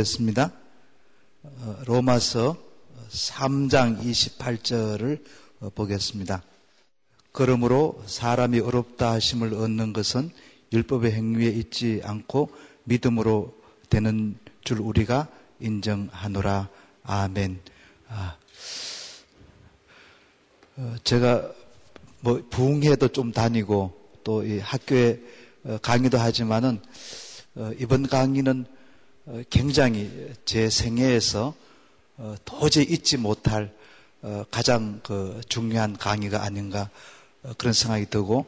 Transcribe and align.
보겠습니다. 0.00 0.52
어, 1.42 1.76
로마서 1.86 2.56
3장 3.10 4.02
28절을 4.02 5.22
어, 5.60 5.70
보겠습니다. 5.74 6.42
그러므로 7.32 8.02
사람이 8.06 8.60
어렵다 8.60 9.12
하심을 9.12 9.54
얻는 9.54 9.92
것은 9.92 10.30
율법의 10.72 11.12
행위에 11.12 11.48
있지 11.48 12.00
않고 12.04 12.50
믿음으로 12.84 13.54
되는 13.88 14.38
줄 14.64 14.80
우리가 14.80 15.28
인정하노라. 15.60 16.68
아멘. 17.02 17.60
아, 18.08 18.36
어, 20.76 20.94
제가 21.04 21.52
뭐 22.20 22.42
부흥회도 22.48 23.08
좀 23.08 23.32
다니고 23.32 23.92
또이 24.24 24.60
학교에 24.60 25.20
강의도 25.82 26.18
하지만은 26.18 26.80
이번 27.78 28.06
강의는 28.06 28.64
어, 28.66 28.79
굉장히 29.48 30.10
제 30.44 30.68
생애에서 30.68 31.54
어, 32.16 32.34
도저히 32.44 32.84
잊지 32.84 33.16
못할 33.16 33.72
어, 34.22 34.44
가장 34.50 35.00
그 35.02 35.40
중요한 35.48 35.96
강의가 35.96 36.42
아닌가 36.42 36.90
그런 37.56 37.72
생각이 37.72 38.06
들고 38.10 38.46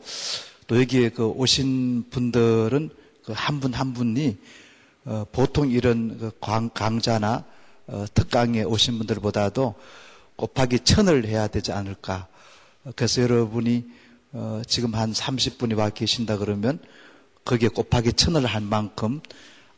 또 0.67 0.81
여기에 0.81 1.11
그 1.11 1.27
오신 1.27 2.11
분들은 2.11 2.91
그 3.25 3.33
한 3.33 3.61
분 3.61 3.73
한 3.75 3.95
분이 3.95 4.37
보통 5.31 5.71
이런 5.71 6.19
그 6.19 6.31
강자나 6.75 7.45
특강에 8.15 8.63
오신 8.65 8.99
분들보다도 8.99 9.75
곱하기 10.37 10.81
천을 10.81 11.27
해야 11.27 11.47
되지 11.47 11.73
않을까. 11.73 12.27
그래서 12.97 13.23
여러분이 13.23 13.85
지금 14.67 14.95
한 14.95 15.13
30분이 15.13 15.77
와 15.77 15.89
계신다 15.91 16.37
그러면 16.37 16.79
거기에 17.45 17.69
곱하기 17.69 18.15
천을 18.15 18.45
한 18.47 18.65
만큼 18.65 19.21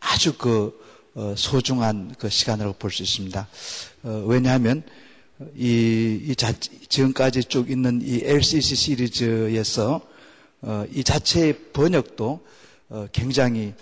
아주 0.01 0.37
그 0.37 0.79
어, 0.79 0.85
소중한 1.37 2.15
그 2.19 2.29
시간이라고 2.29 2.75
볼 2.79 2.91
수 2.91 3.03
있습니다. 3.03 3.49
어, 4.03 4.25
왜냐하면 4.27 4.83
이, 5.57 6.21
이 6.25 6.37
자, 6.37 6.53
지금까지 6.89 7.45
쭉 7.45 7.71
있는 7.71 8.01
이 8.03 8.21
LCC 8.25 8.75
시리즈에서 8.75 10.01
어, 10.63 10.85
이 10.93 11.05
자체의 11.05 11.73
번역도 11.73 12.41
굉장히 13.13 13.75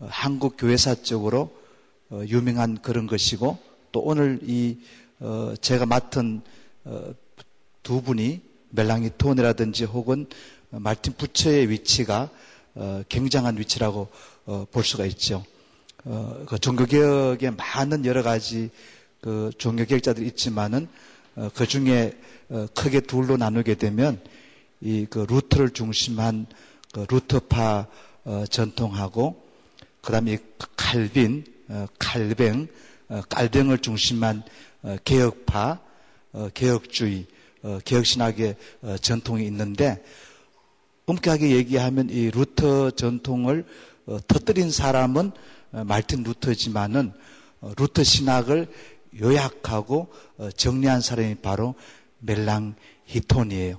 한국 0.00 0.56
교회사적으로 0.56 1.50
유명한 2.28 2.80
그런 2.80 3.06
것이고 3.06 3.58
또 3.90 4.00
오늘 4.00 4.38
이 4.42 4.78
제가 5.60 5.86
맡은 5.86 6.42
두 7.82 8.02
분이 8.02 8.40
멜랑이 8.70 9.10
톤이라든지 9.18 9.84
혹은 9.84 10.26
말틴 10.70 11.14
부처의 11.14 11.68
위치가 11.70 12.30
굉장한 13.08 13.58
위치라고 13.58 14.08
볼 14.70 14.84
수가 14.84 15.04
있죠. 15.06 15.44
어, 16.04 16.44
그 16.46 16.58
종교개혁에 16.58 17.50
많은 17.50 18.04
여러 18.04 18.22
가지 18.22 18.70
그 19.20 19.50
종교개혁자들이 19.58 20.26
있지만은 20.28 20.88
어, 21.36 21.50
그 21.54 21.66
중에 21.66 22.16
어, 22.48 22.66
크게 22.74 23.00
둘로 23.00 23.36
나누게 23.36 23.74
되면 23.74 24.20
이 24.80 25.06
그 25.10 25.26
루트를 25.28 25.70
중심한 25.70 26.46
그 26.92 27.06
루트파 27.08 27.86
어, 28.24 28.44
전통하고 28.48 29.42
그다음에 30.00 30.38
칼빈, 30.76 31.44
어, 31.68 31.86
칼뱅, 31.98 32.66
어, 33.08 33.20
깔뱅을 33.28 33.78
중심한 33.78 34.42
어, 34.82 34.96
개혁파, 35.04 35.78
어, 36.32 36.48
개혁주의, 36.54 37.26
어, 37.62 37.78
개혁신학의 37.84 38.56
어, 38.82 38.96
전통이 38.98 39.44
있는데 39.46 40.02
엄격하게 41.04 41.50
얘기하면 41.50 42.08
이 42.08 42.30
루터 42.30 42.92
전통을 42.92 43.66
어, 44.06 44.18
터뜨린 44.26 44.70
사람은 44.70 45.26
어, 45.28 45.32
말틴 45.70 46.22
루터지만은 46.22 47.12
어, 47.60 47.72
루터 47.76 48.02
신학을 48.02 48.66
요약하고 49.20 50.12
어, 50.38 50.50
정리한 50.50 51.00
사람이 51.00 51.36
바로 51.36 51.74
멜랑히톤이에요. 52.18 53.78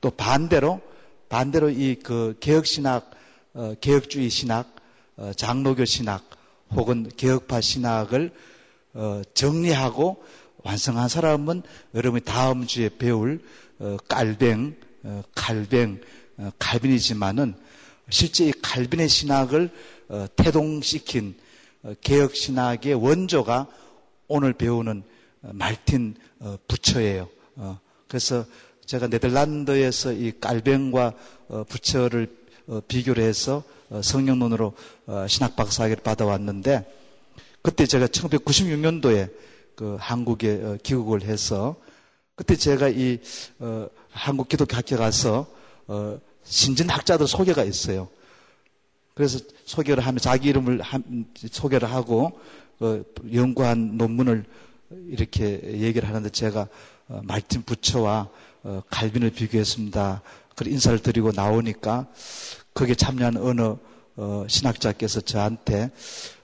또 0.00 0.10
반대로 0.10 0.80
반대로 1.28 1.70
이 1.70 1.96
그 2.02 2.36
개혁 2.40 2.66
신학, 2.66 3.10
개혁주의 3.80 4.30
신학, 4.30 4.74
장로교 5.36 5.84
신학 5.84 6.28
혹은 6.72 7.08
개혁파 7.16 7.60
신학을 7.60 8.32
정리하고 9.34 10.24
완성한 10.64 11.08
사람은 11.08 11.62
여러분이 11.94 12.24
다음 12.24 12.66
주에 12.66 12.88
배울 12.88 13.44
깔뱅, 14.08 14.76
칼뱅, 15.34 16.00
칼빈이지만은 16.58 17.54
실제 18.08 18.46
이 18.46 18.52
칼빈의 18.60 19.08
신학을 19.08 19.64
어, 19.66 19.70
태동시킨 20.36 21.36
어, 21.82 21.94
개혁 22.00 22.34
신학의 22.34 22.94
원조가 22.94 23.68
오늘 24.28 24.52
배우는 24.52 25.02
어, 25.42 25.50
말틴 25.52 26.14
부처예요. 26.68 27.28
그래서 28.08 28.46
제가 28.86 29.08
네덜란드에서 29.08 30.12
이 30.12 30.32
깔뱅과 30.40 31.12
부처를 31.68 32.34
비교를 32.88 33.22
해서 33.22 33.62
성령론으로 34.02 34.72
신학 35.28 35.54
박사학위를 35.54 36.02
받아왔는데 36.02 36.90
그때 37.60 37.84
제가 37.84 38.06
1996년도에 38.06 39.30
그 39.76 39.98
한국에 40.00 40.78
귀국을 40.82 41.22
해서 41.22 41.76
그때 42.36 42.56
제가 42.56 42.88
이 42.88 43.18
한국 44.10 44.48
기독교 44.48 44.74
학교 44.74 44.96
가서 44.96 45.46
신진 46.42 46.88
학자들 46.88 47.26
소개가 47.26 47.64
있어요. 47.64 48.08
그래서 49.14 49.38
소개를 49.64 50.06
하면 50.06 50.18
자기 50.18 50.48
이름을 50.48 50.80
소개를 51.36 51.90
하고 51.90 52.38
어, 52.80 53.02
연구한 53.32 53.96
논문을 53.96 54.44
이렇게 55.08 55.60
얘기를 55.80 56.08
하는데 56.08 56.28
제가 56.30 56.68
어, 57.08 57.20
말틴 57.24 57.62
부처와 57.62 58.28
어, 58.62 58.82
갈빈을 58.90 59.30
비교했습니다. 59.30 60.22
그 60.56 60.68
인사를 60.68 60.98
드리고 60.98 61.32
나오니까 61.32 62.06
거기에 62.74 62.94
참여한 62.94 63.36
어느 63.36 63.76
어, 64.16 64.44
신학자께서 64.48 65.20
저한테 65.22 65.90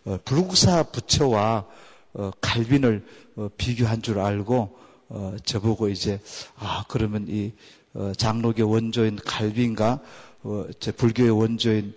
어, 0.04 0.18
불국사 0.24 0.84
부처와 0.84 1.66
어, 2.14 2.30
갈빈을 2.40 3.04
어, 3.36 3.48
비교한 3.56 4.02
줄 4.02 4.18
알고 4.18 4.78
어, 5.08 5.36
저보고 5.44 5.88
이제 5.88 6.20
아 6.56 6.84
그러면 6.88 7.26
이 7.28 7.52
어, 7.94 8.12
장로교 8.16 8.68
원조인 8.68 9.16
갈빈과 9.16 10.00
어, 10.42 10.66
제 10.80 10.92
불교의 10.92 11.30
원조인 11.30 11.92
이 11.92 11.94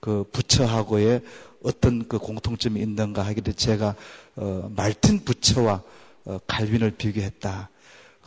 그 0.00 0.24
부처하고의 0.32 1.22
어떤 1.62 2.06
그 2.06 2.18
공통점이 2.18 2.80
있는가 2.80 3.22
하기를 3.22 3.54
제가 3.54 3.94
어, 4.36 4.70
말틴 4.74 5.24
부처와 5.24 5.82
어, 6.24 6.38
갈빈을 6.46 6.92
비교했다. 6.92 7.70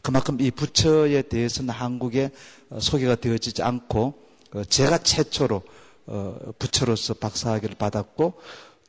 그만큼 0.01 0.42
이 0.42 0.51
부처에 0.51 1.22
대해서는 1.24 1.69
한국에 1.69 2.31
어, 2.69 2.80
소개가 2.80 3.16
되어지지 3.16 3.63
않고 3.63 4.13
어, 4.54 4.63
제가 4.66 4.98
최초로 4.98 5.62
어, 6.07 6.38
부처로서 6.60 7.13
박사학위를 7.13 7.75
받았고 7.75 8.34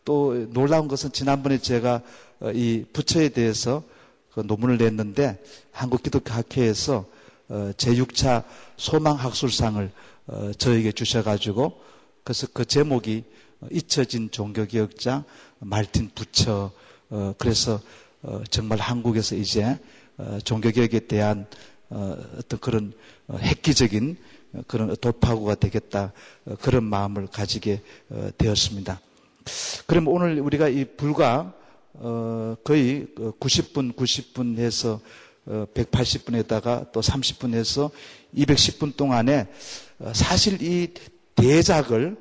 또 0.04 0.46
놀라운 0.50 0.88
것은 0.88 1.12
지난번에 1.12 1.58
제가 1.58 2.02
어, 2.40 2.50
이 2.52 2.84
부처에 2.92 3.28
대해서 3.28 3.82
그 4.34 4.40
논문을 4.40 4.78
냈는데 4.78 5.40
한국 5.70 6.02
기독교 6.02 6.32
학회에서 6.32 7.04
제6차 7.50 8.44
소망학술상을 8.78 9.90
저에게 10.56 10.92
주셔가지고 10.92 11.78
그래서 12.24 12.46
그 12.52 12.64
제목이 12.64 13.24
잊혀진 13.70 14.30
종교개혁자 14.30 15.24
말틴 15.58 16.10
부처. 16.14 16.72
어, 17.10 17.34
그래서 17.36 17.80
어, 18.22 18.42
정말 18.50 18.78
한국에서 18.78 19.36
이제 19.36 19.78
어, 20.16 20.38
종교개혁에 20.44 21.00
대한 21.00 21.46
어떤 22.38 22.58
그런 22.58 22.94
획기적인 23.30 24.16
그런 24.66 24.96
돌파구가 24.96 25.56
되겠다 25.56 26.14
그런 26.62 26.84
마음을 26.84 27.26
가지게 27.26 27.82
되었습니다. 28.38 28.98
그럼 29.84 30.08
오늘 30.08 30.40
우리가 30.40 30.70
이 30.70 30.86
불과 30.86 31.52
거의 32.64 33.08
90분, 33.14 33.94
90분 33.94 34.56
해서 34.56 35.02
180분에다가 35.46 36.92
또 36.92 37.02
30분 37.02 37.52
해서 37.52 37.90
210분 38.34 38.96
동안에 38.96 39.48
사실 40.14 40.62
이 40.62 40.88
대작을 41.34 42.16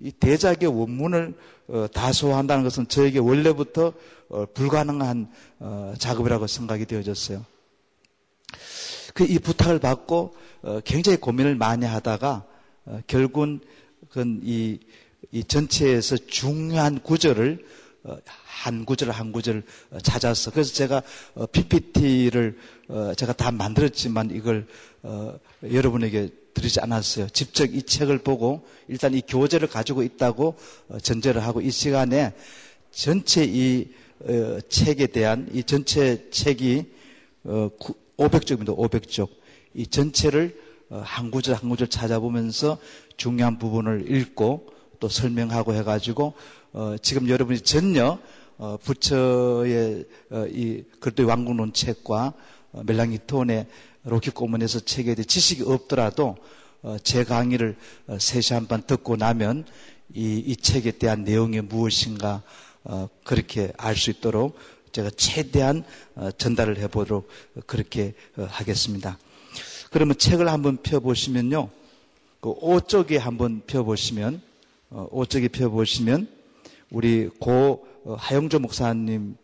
이 0.00 0.12
대작의 0.12 0.68
원문을 0.68 1.34
어, 1.68 1.86
다소한다는 1.92 2.64
것은 2.64 2.88
저에게 2.88 3.18
원래부터 3.18 3.92
어, 4.28 4.46
불가능한 4.54 5.30
어, 5.60 5.94
작업이라고 5.98 6.46
생각이 6.46 6.86
되어졌어요. 6.86 7.44
그 9.16 9.24
이 9.24 9.38
부탁을 9.38 9.78
받고 9.78 10.34
어, 10.62 10.80
굉장히 10.84 11.16
고민을 11.18 11.54
많이 11.54 11.86
하다가 11.86 12.44
어, 12.84 13.00
결국은 13.06 13.60
이, 14.42 14.78
이 15.32 15.44
전체에서 15.44 16.16
중요한 16.16 17.00
구절을 17.00 17.64
어, 18.04 18.18
한 18.44 18.84
구절 18.84 19.10
한 19.10 19.32
구절 19.32 19.62
찾아서 20.02 20.50
그래서 20.50 20.72
제가 20.74 21.02
PPT를 21.52 22.58
제가 23.16 23.32
다 23.32 23.50
만들었지만 23.50 24.30
이걸 24.32 24.66
여러분에게 25.62 26.30
드리지 26.56 26.80
않았어요. 26.80 27.28
직접 27.28 27.66
이 27.66 27.82
책을 27.82 28.18
보고 28.18 28.66
일단 28.88 29.12
이 29.14 29.20
교재를 29.20 29.68
가지고 29.68 30.02
있다고 30.02 30.56
어, 30.88 30.98
전제를 30.98 31.44
하고 31.44 31.60
이 31.60 31.70
시간에 31.70 32.32
전체 32.90 33.44
이 33.44 33.88
어, 34.20 34.58
책에 34.68 35.06
대한 35.08 35.48
이 35.52 35.62
전체 35.62 36.28
책이 36.30 36.86
500쪽입니다. 37.44 38.76
500쪽. 38.76 39.28
이 39.74 39.86
전체를 39.86 40.58
한 40.90 41.30
구절 41.30 41.54
한 41.54 41.68
구절 41.68 41.88
찾아보면서 41.88 42.78
중요한 43.16 43.58
부분을 43.58 44.10
읽고 44.10 44.66
또 44.98 45.08
설명하고 45.08 45.74
해가지고 45.74 46.32
지금 47.02 47.28
여러분이 47.28 47.60
전혀 47.60 48.18
부처의 48.82 50.06
이 50.48 50.82
글도의 50.98 51.28
왕국론 51.28 51.72
책과 51.72 52.32
멜랑이톤의 52.84 53.66
로키 54.06 54.30
고문에서 54.30 54.80
책에 54.80 55.14
대해 55.16 55.24
지식이 55.24 55.64
없더라도 55.64 56.36
어, 56.82 56.96
제 57.02 57.24
강의를 57.24 57.76
어, 58.06 58.16
세시 58.20 58.54
한번 58.54 58.82
듣고 58.82 59.16
나면 59.16 59.64
이, 60.14 60.38
이 60.38 60.56
책에 60.56 60.92
대한 60.92 61.24
내용이 61.24 61.60
무엇인가 61.60 62.42
어, 62.84 63.08
그렇게 63.24 63.72
알 63.76 63.96
수 63.96 64.10
있도록 64.10 64.56
제가 64.92 65.10
최대한 65.14 65.84
전달을 66.38 66.78
해보도록 66.78 67.28
그렇게 67.66 68.14
하겠습니다. 68.34 69.18
그러면 69.90 70.16
책을 70.16 70.48
한번 70.48 70.78
펴보시면요. 70.78 71.68
그 72.40 72.54
5쪽에 72.54 73.18
한번 73.18 73.60
펴보시면, 73.66 74.40
5쪽에 74.90 75.52
펴보시면, 75.52 76.28
우리 76.88 77.28
고 77.28 77.86
하영조 78.06 78.60
목사님의 78.60 79.36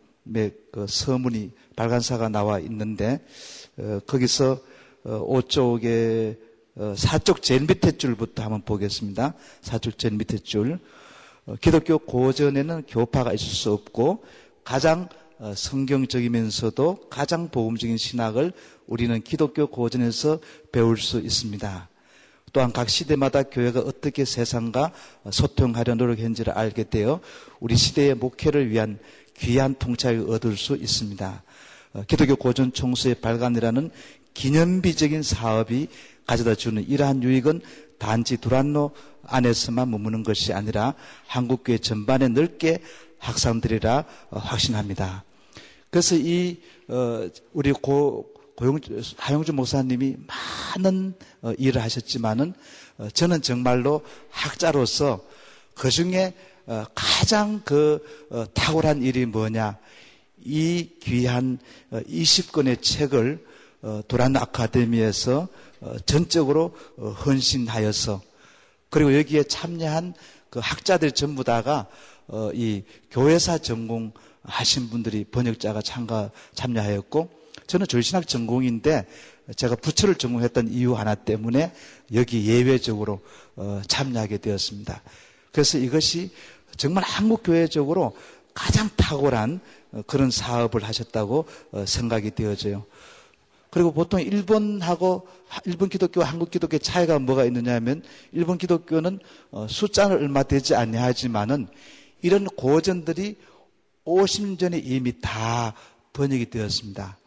그 0.71 0.87
서문이 0.87 1.51
발간사가 1.75 2.29
나와 2.29 2.57
있는데, 2.57 3.19
어, 3.19 3.62
거기서 4.05 4.59
어, 5.03 5.27
5쪽에 5.27 6.37
어, 6.75 6.93
4쪽 6.95 7.41
제일 7.41 7.61
밑에 7.61 7.97
줄부터 7.97 8.43
한번 8.43 8.61
보겠습니다. 8.61 9.33
4쪽 9.61 9.97
제일 9.97 10.15
밑에 10.15 10.37
줄. 10.37 10.79
어, 11.45 11.55
기독교 11.59 11.99
고전에는 11.99 12.83
교파가 12.87 13.33
있을 13.33 13.47
수 13.47 13.71
없고 13.71 14.23
가장 14.63 15.09
어, 15.39 15.53
성경적이면서도 15.55 17.09
가장 17.09 17.49
복음적인 17.49 17.97
신학을 17.97 18.53
우리는 18.87 19.21
기독교 19.21 19.67
고전에서 19.67 20.39
배울 20.71 20.97
수 20.97 21.19
있습니다. 21.19 21.89
또한 22.53 22.71
각 22.71 22.87
시대마다 22.87 23.43
교회가 23.43 23.79
어떻게 23.79 24.25
세상과 24.25 24.91
소통하려 25.31 25.95
노력했는지를 25.95 26.53
알게 26.53 26.83
되어 26.83 27.19
우리 27.59 27.75
시대의 27.75 28.13
목회를 28.13 28.69
위한 28.69 28.99
귀한 29.35 29.73
통찰을 29.73 30.29
얻을 30.29 30.55
수 30.55 30.75
있습니다. 30.75 31.43
어, 31.93 32.03
기독교 32.07 32.35
고전 32.35 32.73
총수의 32.73 33.15
발간이라는 33.15 33.91
기념비적인 34.33 35.21
사업이 35.21 35.87
가져다 36.25 36.55
주는 36.55 36.83
이러한 36.87 37.21
유익은 37.21 37.61
단지 37.99 38.37
두란노 38.37 38.91
안에서만 39.25 39.91
머무는 39.91 40.23
것이 40.23 40.53
아니라 40.53 40.95
한국교회 41.27 41.77
전반에 41.77 42.29
넓게 42.29 42.79
확산되리라 43.19 44.05
어, 44.31 44.39
확신합니다. 44.39 45.23
그래서 45.91 46.15
이 46.15 46.59
어, 46.87 47.29
우리 47.53 47.71
고, 47.71 48.33
고용 48.55 48.79
하용주 49.17 49.53
목사님이 49.53 50.15
많은 50.77 51.15
일을 51.57 51.81
하셨지만은 51.81 52.53
저는 53.13 53.41
정말로 53.41 54.03
학자로서 54.29 55.23
그 55.73 55.89
중에 55.89 56.35
가장 56.93 57.61
그 57.65 57.99
탁월한 58.53 59.01
일이 59.01 59.25
뭐냐? 59.25 59.79
이 60.45 60.89
귀한 61.01 61.57
20권의 61.91 62.77
어, 62.77 62.81
책을 62.81 63.45
어, 63.81 64.01
도란 64.07 64.35
아카데미에서 64.35 65.47
어, 65.81 65.95
전적으로 66.05 66.75
헌신하여서 66.97 68.21
그리고 68.89 69.17
여기에 69.17 69.43
참여한 69.43 70.13
그 70.49 70.59
학자들 70.61 71.13
전부 71.13 71.43
다가 71.43 71.87
이 72.53 72.83
교회사 73.09 73.57
전공 73.57 74.11
하신 74.43 74.89
분들이 74.89 75.23
번역자가 75.23 75.81
참가 75.81 76.29
참여하였고 76.53 77.29
저는 77.65 77.87
절신학 77.87 78.27
전공인데 78.27 79.07
제가 79.55 79.75
부처를 79.75 80.13
전공했던 80.15 80.67
이유 80.69 80.93
하나 80.93 81.15
때문에 81.15 81.73
여기 82.13 82.45
예외적으로 82.45 83.21
참여하게 83.87 84.37
되었습니다. 84.37 85.01
그래서 85.51 85.79
이것이 85.79 86.29
정말 86.77 87.03
한국 87.03 87.41
교회적으로 87.41 88.15
가장 88.53 88.89
탁월한 88.95 89.55
어, 89.55 89.73
그런 90.07 90.31
사업을 90.31 90.83
하셨다고 90.83 91.45
어, 91.71 91.85
생각이 91.85 92.31
되어져요. 92.31 92.85
그리고 93.69 93.91
보통 93.91 94.21
일본하고 94.21 95.27
일본 95.65 95.89
기독교와 95.89 96.27
한국 96.27 96.51
기독교의 96.51 96.79
차이가 96.79 97.17
뭐가 97.17 97.43
있느냐 97.45 97.73
하면 97.75 98.03
일본 98.31 98.57
기독교는 98.57 99.19
어, 99.51 99.67
숫자는 99.67 100.17
얼마 100.17 100.43
되지 100.43 100.75
않냐하지만은 100.75 101.67
이런 102.21 102.45
고전들이 102.45 103.37
50년 104.05 104.59
전에 104.59 104.77
이미 104.77 105.13
다 105.19 105.73
번역이 106.13 106.49
되었습니다. 106.49 107.17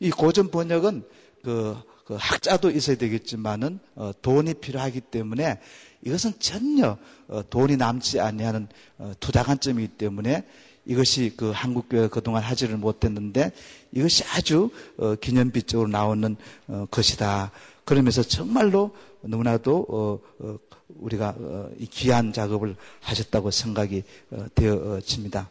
이 0.00 0.10
고전 0.10 0.50
번역은 0.50 1.04
그, 1.44 1.76
그 2.06 2.16
학자도 2.18 2.70
있어야 2.70 2.96
되겠지만은 2.96 3.78
어, 3.94 4.12
돈이 4.22 4.54
필요하기 4.54 5.00
때문에 5.00 5.60
이것은 6.04 6.32
전혀 6.38 6.96
어, 7.28 7.42
돈이 7.48 7.76
남지 7.76 8.18
아니하는 8.18 8.66
어, 8.98 9.12
투자 9.20 9.42
관점이기 9.42 9.88
때문에 9.88 10.44
이것이 10.84 11.34
그 11.36 11.50
한국교회가 11.50 12.08
그동안 12.08 12.42
하지를 12.42 12.76
못했는데 12.76 13.52
이것이 13.92 14.24
아주 14.24 14.70
어, 14.96 15.14
기념비적으로 15.14 15.88
나오는 15.88 16.36
어, 16.68 16.86
것이다. 16.90 17.52
그러면서 17.84 18.22
정말로 18.22 18.90
너무나도 19.20 19.86
어, 19.88 20.18
어 20.40 20.58
우리가 20.88 21.34
어, 21.38 21.70
이 21.78 21.86
귀한 21.86 22.32
작업을 22.32 22.76
하셨다고 23.00 23.50
생각이 23.50 24.02
어, 24.30 24.46
되어집니다. 24.54 25.50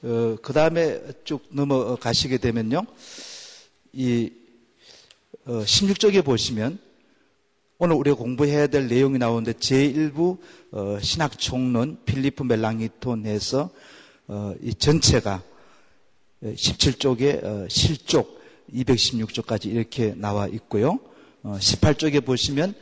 그 0.00 0.52
다음에 0.54 1.00
쭉 1.24 1.44
넘어가시게 1.50 2.38
되면요. 2.38 2.82
이 3.92 4.30
16쪽에 5.44 6.24
보시면 6.24 6.78
오늘 7.80 7.94
우리가 7.94 8.16
공부해야 8.16 8.66
될 8.66 8.88
내용이 8.88 9.18
나오는데 9.18 9.52
제1부 9.52 10.38
어, 10.72 10.98
신학 11.00 11.38
총론 11.38 11.96
필리프 12.06 12.42
멜랑이톤에서 12.42 13.70
어, 14.26 14.54
이 14.60 14.74
전체가 14.74 15.40
17쪽에 16.42 17.44
어, 17.44 17.68
실족 17.68 18.40
216쪽까지 18.74 19.66
이렇게 19.66 20.12
나와 20.16 20.48
있고요. 20.48 20.98
18쪽에 21.44 22.16
어, 22.16 22.20
보시면 22.22 22.74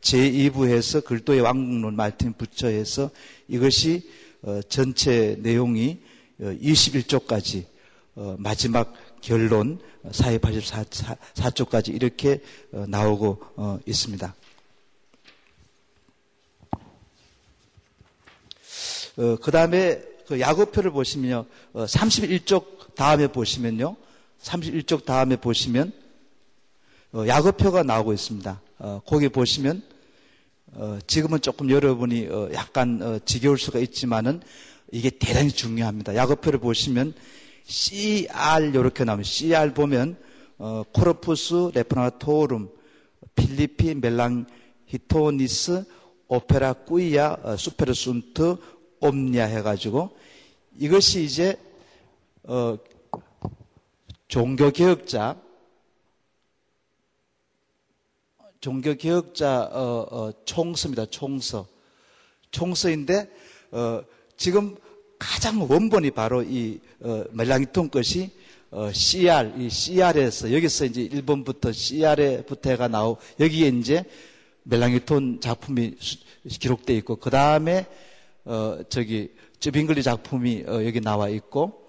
제2부에서 0.00 1.04
글도의 1.04 1.42
왕국론 1.42 1.94
말틴 1.94 2.32
부처에서 2.32 3.10
이것이 3.46 4.08
어, 4.40 4.60
전체 4.70 5.36
내용이 5.40 5.98
21쪽까지 6.40 7.64
마지막 8.38 8.94
결론 9.20 9.78
484쪽까지 10.08 11.94
이렇게 11.94 12.40
어, 12.72 12.84
나오고 12.88 13.38
어, 13.56 13.78
있습니다. 13.86 14.34
어, 19.16 19.36
그 19.36 19.50
다음에 19.50 20.02
그 20.26 20.40
야고표를 20.40 20.92
보시면요. 20.92 21.44
31쪽 21.74 22.94
다음에 22.94 23.26
보시면요. 23.26 23.96
31쪽 24.40 25.04
다음에 25.04 25.36
보시면 25.36 25.92
야고표가 27.12 27.82
나오고 27.82 28.12
있습니다. 28.12 28.60
거기 29.06 29.28
보시면 29.28 29.82
지금은 31.08 31.40
조금 31.40 31.68
여러분이 31.68 32.28
약간 32.54 33.20
지겨울 33.24 33.58
수가 33.58 33.80
있지만은 33.80 34.40
이게 34.92 35.10
대단히 35.10 35.50
중요합니다. 35.50 36.14
야고표를 36.14 36.60
보시면 36.60 37.14
CR 37.70 38.72
이렇게 38.74 39.04
나오면 39.04 39.22
CR 39.22 39.72
보면 39.72 40.16
어, 40.58 40.82
코르푸스 40.92 41.70
레프나토룸 41.72 42.68
필리피 43.36 43.94
멜랑 43.94 44.46
히토니스 44.86 45.84
오페라 46.26 46.72
꾸이야 46.72 47.38
어, 47.44 47.56
수페르순트 47.56 48.56
옴니아 48.98 49.44
해가지고 49.44 50.16
이것이 50.78 51.22
이제 51.22 51.56
어, 52.42 52.76
종교개혁자 54.26 55.40
종교개혁자 58.60 59.70
어, 59.72 60.06
어, 60.10 60.32
총서입니다. 60.44 61.06
총서 61.06 61.66
총서인데 62.50 63.30
어, 63.70 64.02
지금 64.36 64.76
가장 65.20 65.66
원본이 65.68 66.12
바로 66.12 66.42
이 66.42 66.80
어, 67.00 67.24
멜랑이톤 67.30 67.90
것이 67.90 68.30
어, 68.70 68.90
CR, 68.90 69.52
이 69.58 69.68
CR에서 69.68 70.52
여기서 70.52 70.86
이제 70.86 71.08
1번부터 71.08 71.72
CR에 71.72 72.42
부터가 72.46 72.88
나오 72.88 73.18
여기에 73.38 73.68
이제 73.68 74.04
멜랑이톤 74.62 75.40
작품이 75.40 75.96
기록되어 76.48 76.96
있고 76.96 77.16
그 77.16 77.28
다음에 77.28 77.86
어, 78.46 78.78
저기 78.88 79.30
저 79.58 79.70
빙글리 79.70 80.02
작품이 80.02 80.64
어, 80.66 80.84
여기 80.86 81.00
나와 81.00 81.28
있고 81.28 81.82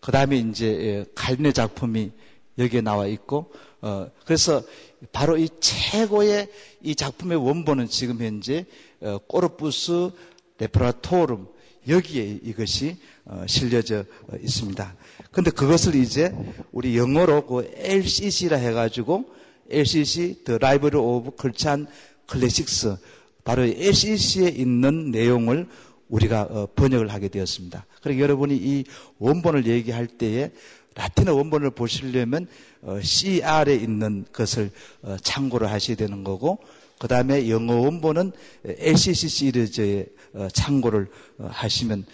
그 0.00 0.12
다음에 0.12 0.36
이제 0.36 0.66
예, 0.66 1.04
갈네 1.16 1.50
작품이 1.50 2.12
여기에 2.56 2.82
나와 2.82 3.08
있고 3.08 3.50
어, 3.80 4.08
그래서 4.24 4.62
바로 5.10 5.36
이 5.36 5.48
최고의 5.58 6.48
이 6.82 6.94
작품의 6.94 7.36
원본은 7.36 7.88
지금 7.88 8.20
현재 8.20 8.64
어, 9.00 9.18
꼬르푸스 9.26 10.10
레프라토름 10.58 11.55
여기에 11.88 12.40
이것이 12.42 12.96
어, 13.24 13.44
실려져 13.48 14.04
있습니다. 14.40 14.94
근데 15.30 15.50
그것을 15.50 15.94
이제 15.94 16.34
우리 16.72 16.96
영어로 16.96 17.46
그 17.46 17.70
LCC라 17.76 18.56
해가지고 18.56 19.24
LCC 19.70 20.44
The 20.44 20.58
Library 20.62 21.04
of 21.04 21.30
Christian 21.38 21.86
Classics 22.30 22.96
바로 23.44 23.64
LCC에 23.64 24.48
있는 24.48 25.10
내용을 25.10 25.68
우리가 26.08 26.42
어, 26.42 26.68
번역을 26.74 27.12
하게 27.12 27.28
되었습니다. 27.28 27.86
그러니까 28.00 28.22
여러분이 28.22 28.56
이 28.56 28.84
원본을 29.18 29.66
얘기할 29.66 30.06
때에 30.06 30.52
라틴어 30.94 31.34
원본을 31.34 31.70
보시려면 31.70 32.46
어, 32.82 32.98
CR에 33.02 33.74
있는 33.74 34.24
것을 34.32 34.70
어, 35.02 35.16
참고를 35.20 35.70
하셔야 35.70 35.96
되는 35.96 36.24
거고 36.24 36.58
그 36.98 37.08
다음에 37.08 37.48
영어 37.50 37.76
원본은 37.76 38.32
LCC 38.64 39.28
시리즈에 39.28 40.06
참고를 40.52 41.08
하시면 41.38 42.06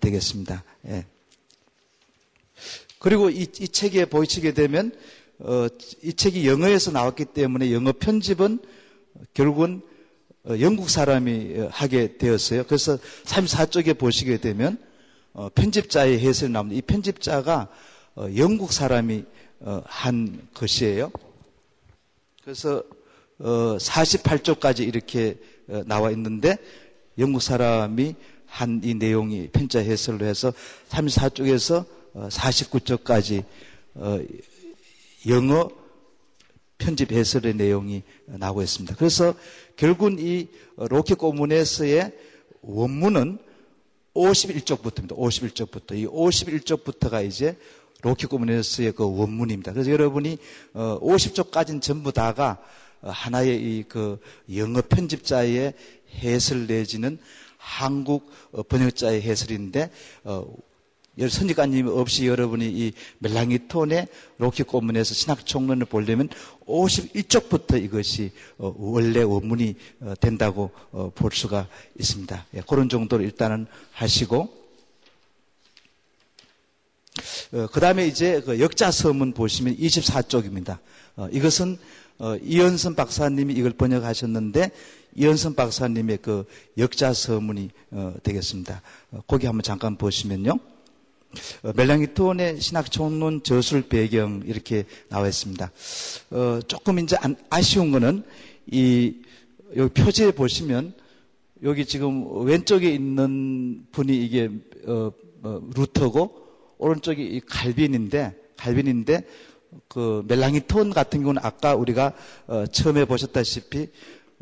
되겠습니다. 0.00 0.64
예. 0.88 1.06
그리고 2.98 3.30
이, 3.30 3.42
이 3.42 3.68
책에 3.68 4.04
보이시게 4.06 4.52
되면 4.52 4.92
이 6.02 6.12
책이 6.12 6.46
영어에서 6.46 6.90
나왔기 6.90 7.26
때문에 7.26 7.72
영어 7.72 7.92
편집은 7.92 8.58
결국은 9.34 9.82
어, 10.48 10.60
영국 10.60 10.90
사람이 10.90 11.54
어, 11.58 11.68
하게 11.72 12.16
되었어요. 12.18 12.64
그래서 12.64 12.98
34쪽에 13.24 13.98
보시게 13.98 14.38
되면 14.38 14.78
어, 15.32 15.48
편집자의 15.54 16.20
해설이 16.20 16.52
나옵니다. 16.52 16.78
이 16.78 16.82
편집자가 16.82 17.68
영국 18.36 18.72
사람이 18.72 19.24
한 19.84 20.48
것이에요. 20.54 21.12
그래서 22.42 22.82
48쪽까지 23.40 24.86
이렇게 24.86 25.36
나와 25.86 26.10
있는데 26.10 26.56
영국 27.18 27.42
사람이 27.42 28.14
한 28.46 28.80
이 28.82 28.94
내용이 28.94 29.48
편자 29.52 29.80
해설로 29.80 30.24
해서 30.24 30.52
34쪽에서 30.88 31.84
49쪽까지 32.14 33.44
영어 35.28 35.68
편집 36.78 37.12
해설의 37.12 37.54
내용이 37.54 38.02
나오고 38.26 38.62
있습니다. 38.62 38.96
그래서 38.96 39.34
결국은 39.76 40.16
이 40.18 40.48
로켓 40.76 41.18
고문에서의 41.18 42.12
원문은 42.62 43.38
51쪽부터입니다. 44.14 45.16
51쪽부터. 45.16 45.96
이 45.96 46.06
51쪽부터가 46.06 47.26
이제 47.26 47.58
로켓 48.02 48.28
고문에서의 48.28 48.92
그 48.92 49.04
원문입니다. 49.04 49.72
그래서 49.72 49.90
여러분이 49.90 50.38
50쪽까지는 50.74 51.76
어, 51.76 51.80
전부 51.80 52.12
다가 52.12 52.58
하나의 53.02 53.56
이 53.62 53.84
그 53.88 54.18
영어 54.54 54.82
편집자의 54.82 55.74
해설 56.22 56.66
내지는 56.66 57.18
한국 57.58 58.30
어, 58.52 58.62
번역자의 58.62 59.22
해설인데 59.22 59.90
어, 60.24 60.46
선지관님 61.18 61.88
없이 61.88 62.26
여러분이 62.26 62.66
이 62.68 62.92
멜랑이톤의 63.20 64.06
로키 64.38 64.64
고문에서 64.64 65.14
신학 65.14 65.46
총론을 65.46 65.86
보려면 65.86 66.28
51쪽부터 66.66 67.82
이것이 67.82 68.32
어, 68.58 68.74
원래 68.76 69.22
원문이 69.22 69.74
어, 70.00 70.14
된다고 70.20 70.70
어, 70.92 71.10
볼 71.14 71.32
수가 71.32 71.68
있습니다. 71.98 72.46
예, 72.54 72.62
그런 72.68 72.88
정도로 72.88 73.24
일단은 73.24 73.66
하시고 73.92 74.66
그 77.72 77.80
다음에 77.80 78.06
이제 78.06 78.42
그 78.42 78.60
역자 78.60 78.90
서문 78.90 79.32
보시면 79.32 79.78
24쪽입니다. 79.78 80.78
이것은 81.32 81.78
이현선 82.42 82.94
박사님이 82.94 83.54
이걸 83.54 83.72
번역하셨는데 83.72 84.70
이현선 85.14 85.54
박사님의 85.54 86.18
그 86.22 86.44
역자 86.78 87.12
서문이 87.12 87.70
되겠습니다. 88.22 88.82
거기 89.26 89.46
한번 89.46 89.62
잠깐 89.62 89.96
보시면요. 89.96 90.58
어, 91.62 91.72
멜랑이톤의 91.74 92.60
신학 92.60 92.90
총론 92.90 93.42
저술 93.42 93.82
배경 93.82 94.42
이렇게 94.46 94.84
나와 95.08 95.28
있습니다. 95.28 95.70
어, 96.30 96.60
조금 96.66 96.98
이제 96.98 97.16
아쉬운 97.50 97.92
거는 97.92 98.24
이 98.66 99.14
여기 99.76 99.92
표지에 99.92 100.32
보시면 100.32 100.94
여기 101.62 101.86
지금 101.86 102.44
왼쪽에 102.44 102.90
있는 102.90 103.86
분이 103.92 104.16
이게 104.16 104.50
어, 104.86 105.12
어, 105.42 105.60
루터고 105.74 106.46
오른쪽이 106.78 107.22
이 107.24 107.40
갈빈인데 107.40 108.34
갈빈인데 108.56 109.22
그 109.88 110.24
멜랑이톤 110.26 110.90
같은 110.90 111.20
경우는 111.20 111.40
아까 111.44 111.74
우리가 111.74 112.12
어, 112.46 112.66
처음에 112.66 113.04
보셨다시피 113.04 113.88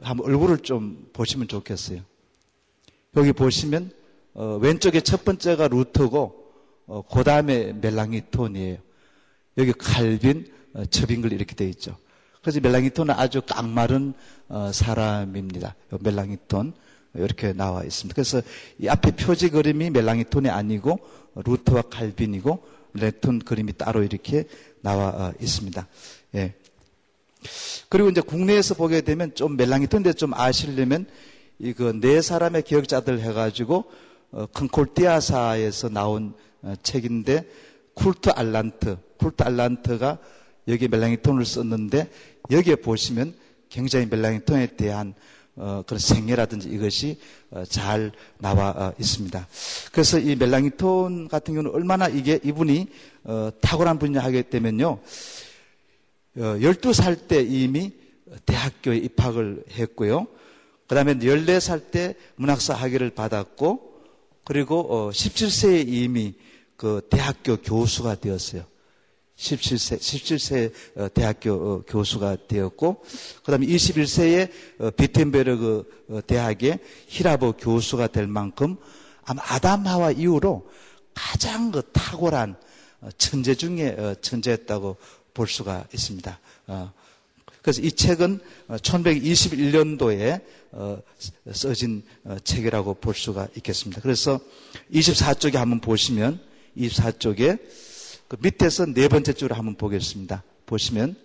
한번 0.02 0.26
얼굴을 0.26 0.58
좀 0.58 1.08
보시면 1.12 1.48
좋겠어요. 1.48 2.00
여기 3.16 3.32
보시면 3.32 3.90
어, 4.34 4.58
왼쪽에 4.60 5.00
첫 5.00 5.24
번째가 5.24 5.68
루터고 5.68 6.44
어, 6.86 7.02
그 7.02 7.24
다음에 7.24 7.72
멜랑이톤이에요. 7.72 8.78
여기 9.58 9.72
칼빈, 9.72 10.52
어, 10.74 10.84
첩인글 10.86 11.32
이렇게 11.32 11.54
되어 11.54 11.68
있죠. 11.68 11.96
그래서 12.42 12.60
멜랑이톤은 12.60 13.14
아주 13.14 13.40
깡마른 13.42 14.12
어, 14.48 14.70
사람입니다. 14.72 15.74
멜랑이톤 16.00 16.74
이렇게 17.14 17.52
나와 17.52 17.84
있습니다. 17.84 18.14
그래서 18.14 18.42
이 18.78 18.88
앞에 18.88 19.12
표지 19.12 19.48
그림이 19.48 19.90
멜랑히톤이 19.90 20.50
아니고 20.50 20.98
루터와 21.36 21.82
칼빈이고 21.82 22.62
멜랑히톤 22.92 23.38
그림이 23.40 23.72
따로 23.74 24.02
이렇게 24.02 24.46
나와 24.84 25.08
어, 25.08 25.32
있습니다. 25.40 25.88
예. 26.34 26.52
그리고 27.88 28.10
이제 28.10 28.20
국내에서 28.20 28.74
보게 28.74 29.00
되면 29.00 29.34
좀 29.34 29.56
멜랑히톤인데 29.56 30.12
좀 30.12 30.34
아시려면 30.34 31.06
이거 31.58 31.92
네 31.92 32.20
사람의 32.20 32.62
개혁자들 32.62 33.20
해가지고 33.20 33.84
어, 34.32 34.46
컨콜디아사에서 34.52 35.88
나온 35.88 36.34
어, 36.60 36.74
책인데 36.82 37.48
쿠르트 37.94 38.30
알란트, 38.30 38.98
쿠르트 39.16 39.42
알란트가 39.42 40.18
여기 40.68 40.88
멜랑히톤을 40.88 41.46
썼는데 41.46 42.10
여기에 42.50 42.76
보시면 42.76 43.34
굉장히 43.70 44.04
멜랑히톤에 44.04 44.76
대한 44.76 45.14
어, 45.56 45.82
그런 45.86 45.98
생애라든지 45.98 46.68
이것이 46.68 47.18
어, 47.50 47.64
잘 47.64 48.12
나와 48.38 48.70
어, 48.70 48.92
있습니다. 48.98 49.46
그래서 49.92 50.18
이 50.18 50.36
멜랑이톤 50.36 51.28
같은 51.28 51.54
경우는 51.54 51.70
얼마나 51.74 52.08
이게 52.08 52.38
이분이 52.42 52.88
어, 53.24 53.50
탁월한 53.60 53.98
분야 53.98 54.22
하기 54.24 54.44
때문요. 54.44 55.00
12살 56.36 57.28
때 57.28 57.40
이미 57.42 57.92
대학교에 58.44 58.96
입학을 58.98 59.64
했고요. 59.70 60.26
그 60.88 60.94
다음에 60.94 61.14
14살 61.14 61.90
때 61.90 62.14
문학사 62.36 62.74
학위를 62.74 63.10
받았고, 63.10 63.94
그리고 64.44 65.10
17세에 65.12 65.88
이미 65.88 66.34
그 66.76 67.00
대학교 67.08 67.56
교수가 67.56 68.16
되었어요. 68.16 68.64
17세, 69.36 69.98
17세 69.98 70.72
어, 70.96 71.08
대학교 71.12 71.52
어, 71.52 71.82
교수가 71.86 72.46
되었고, 72.46 73.04
그 73.44 73.50
다음에 73.50 73.66
21세에 73.66 74.50
어, 74.78 74.90
비텐베르그 74.90 76.22
대학의 76.26 76.78
히라보 77.08 77.52
교수가 77.52 78.08
될 78.08 78.26
만큼 78.26 78.76
아마 79.24 79.42
아담하와 79.44 80.12
이후로 80.12 80.68
가장 81.14 81.70
그 81.70 81.82
탁월한 81.92 82.56
천재 83.18 83.54
중에 83.54 83.96
천재였다고 84.20 84.96
볼 85.34 85.48
수가 85.48 85.86
있습니다. 85.92 86.38
그래서 87.62 87.80
이 87.80 87.92
책은 87.92 88.40
1121년도에 88.68 90.42
써진 91.52 92.02
책이라고 92.44 92.94
볼 92.94 93.14
수가 93.14 93.48
있겠습니다. 93.56 94.00
그래서 94.02 94.40
24쪽에 94.92 95.54
한번 95.54 95.80
보시면 95.80 96.40
24쪽에 96.76 97.58
그 98.28 98.36
밑에서 98.40 98.86
네 98.86 99.08
번째 99.08 99.32
줄을 99.32 99.56
한번 99.56 99.76
보겠습니다. 99.76 100.42
보시면 100.66 101.16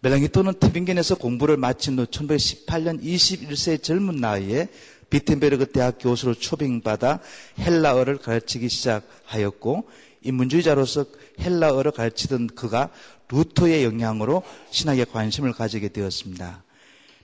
멜랑이토는 0.00 0.58
티빙겐에서 0.58 1.14
공부를 1.16 1.56
마친 1.56 1.98
후 1.98 2.06
1918년 2.06 3.02
21세 3.02 3.82
젊은 3.82 4.16
나이에 4.16 4.68
비텐베르그 5.12 5.66
대학 5.72 5.98
교수로 6.00 6.32
초빙받아 6.32 7.20
헬라어를 7.58 8.16
가르치기 8.16 8.70
시작하였고 8.70 9.86
인문주의자로서 10.22 11.04
헬라어를 11.38 11.90
가르치던 11.90 12.46
그가 12.54 12.88
루터의 13.30 13.84
영향으로 13.84 14.42
신학에 14.70 15.04
관심을 15.04 15.52
가지게 15.52 15.90
되었습니다. 15.90 16.64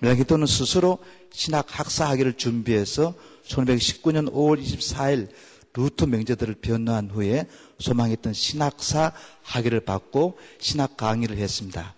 멜랑이토는 0.00 0.46
스스로 0.46 0.98
신학 1.32 1.66
학사 1.78 2.10
학위를 2.10 2.34
준비해서 2.34 3.14
1919년 3.46 4.30
5월 4.32 4.62
24일 4.62 5.28
루트 5.72 6.04
명제들을 6.04 6.56
변호한 6.56 7.08
후에 7.08 7.46
소망했던 7.78 8.34
신학사 8.34 9.12
학위를 9.42 9.80
받고 9.80 10.36
신학 10.60 10.98
강의를 10.98 11.38
했습니다. 11.38 11.94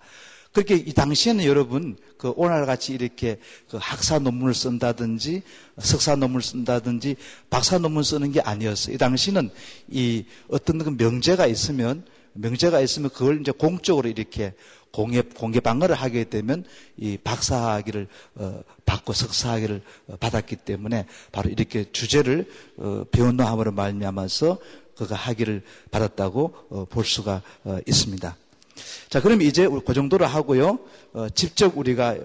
그렇게 0.53 0.75
이 0.75 0.93
당시에는 0.93 1.45
여러분 1.45 1.97
그 2.17 2.33
오늘 2.37 2.67
같이 2.67 2.93
이렇게 2.93 3.39
그 3.71 3.79
학사 3.81 4.19
논문을 4.19 4.53
쓴다든지 4.53 5.43
석사 5.79 6.17
논문을 6.17 6.43
쓴다든지 6.43 7.17
박사 7.51 7.79
논문 7.79 8.03
쓰는 8.03 8.33
게 8.33 8.41
아니었어요. 8.41 8.95
이 8.95 8.99
당시는 8.99 9.51
이 9.89 10.25
어떤 10.49 10.79
그 10.79 10.91
명제가 10.91 11.47
있으면 11.47 12.05
명제가 12.33 12.81
있으면 12.81 13.11
그걸 13.11 13.41
이제 13.41 13.53
공적으로 13.53 14.09
이렇게 14.09 14.55
공개, 14.93 15.23
공개 15.23 15.61
방어를 15.61 15.95
하게 15.95 16.25
되면 16.25 16.65
이 16.97 17.17
박사 17.17 17.75
학위를 17.75 18.09
어, 18.35 18.63
받고 18.87 19.13
석사 19.13 19.53
학위를 19.53 19.83
어, 20.09 20.17
받았기 20.17 20.57
때문에 20.57 21.07
바로 21.31 21.49
이렇게 21.49 21.91
주제를 21.93 22.51
어, 22.77 23.05
배운노함으로 23.13 23.73
말미암아서 23.73 24.59
그가 24.97 25.15
학위를 25.15 25.63
받았다고 25.93 26.55
어, 26.71 26.85
볼 26.91 27.05
수가 27.05 27.43
어, 27.65 27.79
있습니다. 27.87 28.37
자, 29.09 29.21
그럼 29.21 29.43
이제 29.43 29.69
그 29.87 29.95
정도로 29.95 30.27
하고요. 30.27 30.79
어, 31.13 31.29
직접 31.31 31.77
우리가 31.77 32.17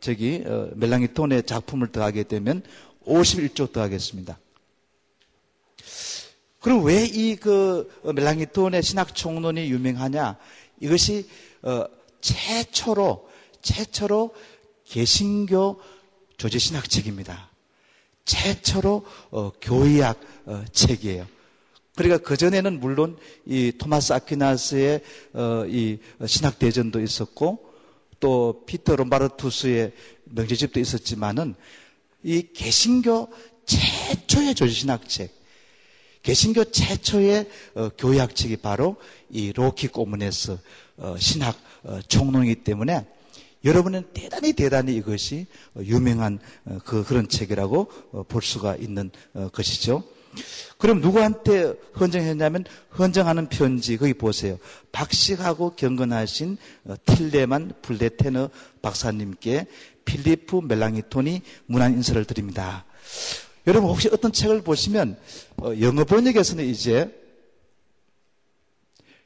저기 0.00 0.44
멜랑이톤의 0.74 1.44
작품을 1.44 1.88
더하게 1.92 2.24
되면 2.24 2.62
51조 3.06 3.72
더하겠습니다. 3.72 4.38
그럼 6.60 6.84
왜 6.84 7.06
이 7.06 7.36
그 7.36 7.90
멜랑이톤의 8.04 8.82
신학 8.82 9.14
총론이 9.14 9.70
유명하냐? 9.70 10.36
이것이 10.80 11.26
어, 11.62 11.84
최초로 12.20 13.28
최초로 13.62 14.34
개신교 14.84 15.80
조제 16.36 16.58
신학 16.58 16.88
책입니다. 16.88 17.50
최초로 18.24 19.06
어, 19.30 19.52
교의학 19.60 20.20
어, 20.46 20.64
책이에요. 20.72 21.26
그러니까 21.96 22.18
그 22.18 22.36
전에는 22.36 22.80
물론 22.80 23.16
이 23.46 23.72
토마스 23.76 24.12
아퀴나스의 24.12 25.00
어, 25.34 25.64
이 25.66 25.98
신학 26.26 26.58
대전도 26.58 27.00
있었고 27.00 27.70
또 28.20 28.62
피터 28.66 28.96
롬바르투스의 28.96 29.92
명제집도 30.24 30.78
있었지만은 30.78 31.54
이 32.22 32.48
개신교 32.52 33.28
최초의 33.64 34.54
조제 34.54 34.72
신학 34.72 35.08
책, 35.08 35.32
개신교 36.22 36.64
최초의 36.64 37.48
어, 37.74 37.88
교의학 37.96 38.34
책이 38.34 38.58
바로 38.58 38.96
이 39.30 39.52
로키 39.52 39.88
꼬문에서 39.88 40.58
어, 40.98 41.16
신학 41.18 41.56
어, 41.82 42.00
총론이기 42.08 42.56
때문에 42.56 43.06
여러분은 43.64 44.04
대단히 44.12 44.52
대단히 44.52 44.94
이것이 44.96 45.46
어, 45.74 45.80
유명한 45.82 46.38
그 46.84 47.04
그런 47.04 47.28
책이라고 47.28 48.24
볼 48.28 48.42
수가 48.42 48.76
있는 48.76 49.10
것이죠. 49.52 50.04
그럼 50.78 51.00
누구한테 51.00 51.74
헌정했냐면 51.98 52.64
헌정하는 52.98 53.48
편지 53.48 53.96
거기 53.96 54.14
보세요. 54.14 54.58
박식하고 54.92 55.74
경건하신 55.76 56.56
틸레만 57.04 57.72
블레테너 57.82 58.50
박사님께 58.80 59.66
필리프 60.04 60.62
멜랑이톤이 60.64 61.42
문안 61.66 61.92
인사를 61.92 62.24
드립니다. 62.24 62.84
여러분 63.66 63.90
혹시 63.90 64.08
어떤 64.10 64.32
책을 64.32 64.62
보시면 64.62 65.18
영어 65.80 66.04
번역에서는 66.04 66.64
이제 66.64 67.14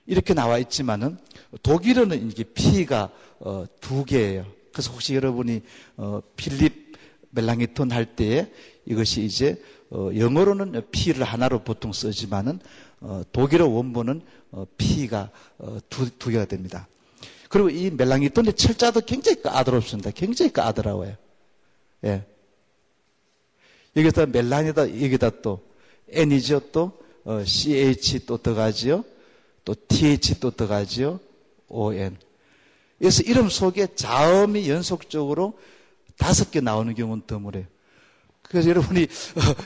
이렇게 0.06 0.34
나와 0.34 0.58
있지만은 0.58 1.16
독일어는 1.62 2.30
이게 2.30 2.45
P가 2.45 3.10
어, 3.38 3.64
두 3.80 4.04
개예요. 4.04 4.47
그래서 4.73 4.93
혹시 4.93 5.14
여러분이 5.14 5.62
어, 5.97 6.21
필립 6.36 6.97
멜랑이톤 7.30 7.93
할 7.93 8.04
때에 8.04 8.50
이것이 8.86 9.25
이제 9.25 9.60
어, 9.95 10.11
영어로는 10.17 10.83
P를 10.91 11.23
하나로 11.23 11.61
보통 11.61 11.93
쓰지만은 11.93 12.59
어, 13.00 13.23
독일어 13.30 13.69
원본은 13.69 14.23
어, 14.50 14.67
P가 14.76 15.30
어, 15.59 15.78
두, 15.89 16.11
두 16.19 16.30
개가 16.30 16.47
됩니다. 16.47 16.89
그리고 17.49 17.71
이 17.71 17.91
멜랑이톤의 17.91 18.54
철자도 18.54 19.02
굉장히 19.02 19.41
까다롭습니다. 19.41 20.11
굉장히 20.11 20.52
까다로워요. 20.52 21.17
예. 22.04 22.25
여기다 23.97 24.26
멜랑이다 24.26 25.00
여기다 25.00 25.30
또 25.41 25.65
N이죠 26.09 26.61
또 26.73 26.99
어, 27.23 27.45
CH 27.45 28.26
또 28.26 28.37
들어가지요. 28.37 29.04
또 29.65 29.76
TH 29.87 30.41
또 30.41 30.50
들어가지요. 30.50 31.21
ON. 31.69 32.17
그래서 32.99 33.23
이름 33.23 33.49
속에 33.49 33.95
자음이 33.95 34.69
연속적으로 34.69 35.57
다섯 36.19 36.50
개 36.50 36.61
나오는 36.61 36.93
경우는 36.95 37.23
드물어요. 37.28 37.65
그래서 38.49 38.69
여러분이 38.69 39.02
어, 39.02 39.07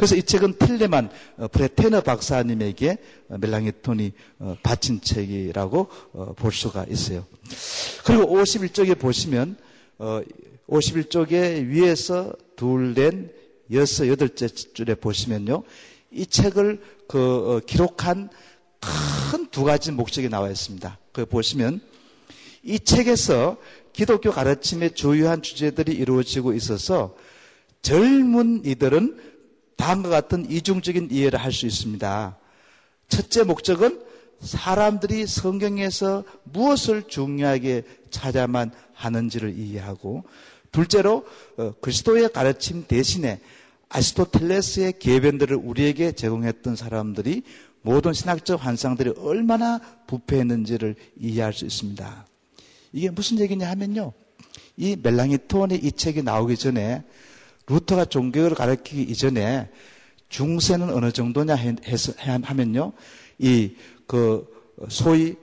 그래서 0.00 0.16
이 0.16 0.22
책은 0.22 0.55
틸레만 0.59 1.11
어, 1.37 1.48
브레테너 1.48 2.00
박사님에게 2.00 2.96
어, 3.29 3.37
멜랑이톤이 3.38 4.12
어, 4.38 4.57
바친 4.62 5.03
책이라고 5.03 5.88
볼 6.37 6.53
수가 6.53 6.87
있어요. 6.88 7.26
그리고 8.07 8.24
51쪽에 8.35 8.98
보시면 8.98 9.57
51쪽에 10.68 11.66
위에서 11.66 12.33
둘, 12.57 12.94
넷, 12.94 13.39
여섯, 13.72 14.06
여덟째 14.09 14.48
줄에 14.48 14.94
보시면요. 14.94 15.62
이 16.11 16.26
책을 16.26 16.80
그 17.09 17.18
어, 17.18 17.61
기록한 17.66 18.28
큰 18.80 19.50
두 19.50 19.64
가지 19.64 19.90
목적이 19.90 20.28
나와 20.28 20.48
있습니다. 20.48 20.98
그 21.12 21.26
보시면 21.26 21.80
이 22.62 22.78
책에서 22.78 23.56
기독교 23.92 24.30
가르침의 24.30 24.94
주요한 24.94 25.42
주제들이 25.42 25.92
이루어지고 25.92 26.52
있어서 26.52 27.16
젊은 27.83 28.62
이들은 28.64 29.18
다음과 29.76 30.09
같은 30.09 30.48
이중적인 30.50 31.09
이해를 31.11 31.40
할 31.40 31.52
수 31.52 31.66
있습니다. 31.66 32.37
첫째 33.09 33.42
목적은 33.42 34.00
사람들이 34.40 35.26
성경에서 35.26 36.24
무엇을 36.44 37.09
중요하게 37.09 37.83
찾아만 38.11 38.70
하는지를 38.94 39.59
이해하고 39.59 40.24
둘째로 40.70 41.26
어, 41.56 41.72
그리스도의 41.80 42.33
가르침 42.33 42.85
대신에 42.87 43.40
아스토텔레스의 43.90 44.94
계변들을 44.98 45.57
우리에게 45.57 46.12
제공했던 46.12 46.76
사람들이 46.76 47.42
모든 47.83 48.12
신학적 48.12 48.64
환상들이 48.64 49.14
얼마나 49.18 49.81
부패했는지를 50.07 50.94
이해할 51.18 51.53
수 51.53 51.64
있습니다. 51.66 52.26
이게 52.92 53.11
무슨 53.11 53.38
얘기냐 53.38 53.68
하면요. 53.70 54.12
이 54.76 54.96
멜랑이톤의 55.03 55.85
이 55.85 55.92
책이 55.92 56.22
나오기 56.22 56.57
전에 56.57 57.03
루터가 57.68 58.07
종교개혁하기 58.06 59.02
이전에 59.03 59.68
중세는 60.29 60.90
어느 60.92 61.12
정도냐 61.12 61.55
하면요. 62.42 62.92
이 63.38 63.74
그 64.11 64.44
소위 64.88 65.37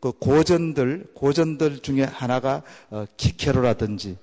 그 0.00 0.10
고전들 0.10 1.08
고전들 1.12 1.80
중에 1.80 2.04
하나가 2.04 2.62
어, 2.88 3.04
키케로라든지 3.18 4.16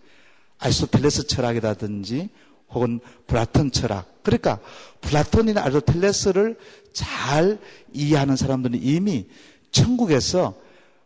아리스토텔레스 0.57 1.27
철학이라든지 1.27 2.29
혹은 2.73 2.99
플라톤 3.27 3.71
철학. 3.71 4.23
그러니까 4.23 4.59
플라톤이나 5.01 5.63
아리스토텔레스를 5.63 6.57
잘 6.93 7.59
이해하는 7.91 8.35
사람들은 8.35 8.79
이미 8.81 9.27
천국에서 9.71 10.55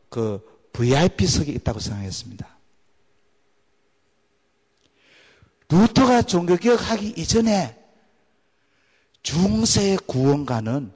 그 0.10 0.41
VIP석에 0.73 1.51
있다고 1.53 1.80
생각했습니다. 1.80 2.58
루터가 5.69 6.21
종교개혁하기 6.21 7.15
이전에 7.17 7.77
중세의 9.23 9.97
구원관은 10.05 10.93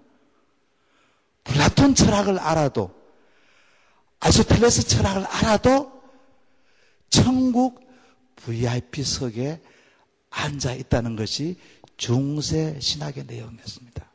플라톤 1.43 1.95
철학을 1.95 2.39
알아도 2.39 2.93
아리스토텔레스 4.19 4.87
철학을 4.87 5.25
알아도 5.25 6.01
천국 7.09 7.81
VIP석에 8.37 9.59
앉아 10.31 10.73
있다는 10.73 11.15
것이 11.15 11.57
중세 11.97 12.79
신학의 12.79 13.25
내용이었습니다. 13.27 14.09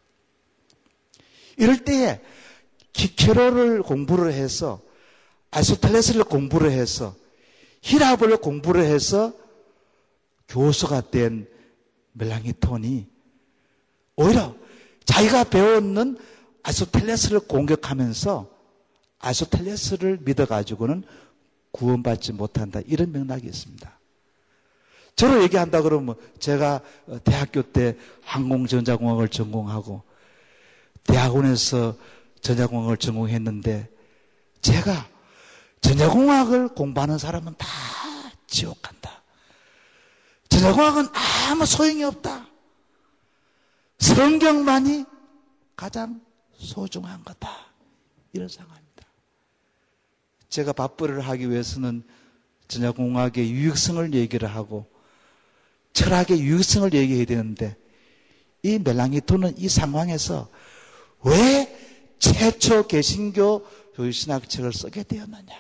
이럴 1.58 1.84
때에 1.84 2.20
키케로를 2.92 3.82
공부를 3.82 4.32
해서 4.32 4.82
아리스토텔레스를 5.50 6.24
공부를 6.24 6.72
해서 6.72 7.14
히라브를 7.82 8.38
공부를 8.38 8.84
해서 8.84 9.32
교수가 10.48 11.10
된 11.10 11.48
멜랑이톤이 12.12 13.06
오히려 14.16 14.56
자기가 15.04 15.44
배웠는 15.44 16.18
아스텔레스를 16.62 17.40
공격하면서 17.40 18.50
아스텔레스를 19.18 20.18
믿어가지고는 20.22 21.04
구원받지 21.70 22.32
못한다. 22.32 22.80
이런 22.86 23.12
맥락이 23.12 23.46
있습니다. 23.46 23.95
저로 25.16 25.42
얘기한다 25.42 25.80
그러면 25.80 26.14
제가 26.38 26.82
대학교 27.24 27.62
때 27.62 27.96
항공전자공학을 28.22 29.28
전공하고 29.28 30.02
대학원에서 31.04 31.96
전자공학을 32.42 32.98
전공했는데 32.98 33.88
제가 34.60 35.08
전자공학을 35.80 36.68
공부하는 36.68 37.16
사람은 37.16 37.54
다 37.56 37.66
지옥 38.46 38.82
간다. 38.82 39.22
전자공학은 40.50 41.06
아무 41.50 41.64
소용이 41.64 42.04
없다. 42.04 42.46
성경만이 43.98 45.06
가장 45.76 46.20
소중한 46.58 47.24
거다. 47.24 47.50
이런 48.34 48.48
상황입니다. 48.48 49.04
제가 50.50 50.74
밥벌이를 50.74 51.20
하기 51.22 51.50
위해서는 51.50 52.02
전자공학의 52.68 53.50
유익성을 53.50 54.12
얘기를 54.12 54.54
하고 54.54 54.95
철학의 55.96 56.40
유익성을 56.40 56.92
얘기해야 56.92 57.24
되는데 57.24 57.74
이 58.62 58.78
멜랑이토는 58.78 59.56
이 59.56 59.66
상황에서 59.68 60.50
왜 61.24 61.74
최초 62.18 62.86
개신교 62.86 63.64
교신학책을 63.94 64.74
쓰게 64.74 65.04
되었느냐? 65.04 65.54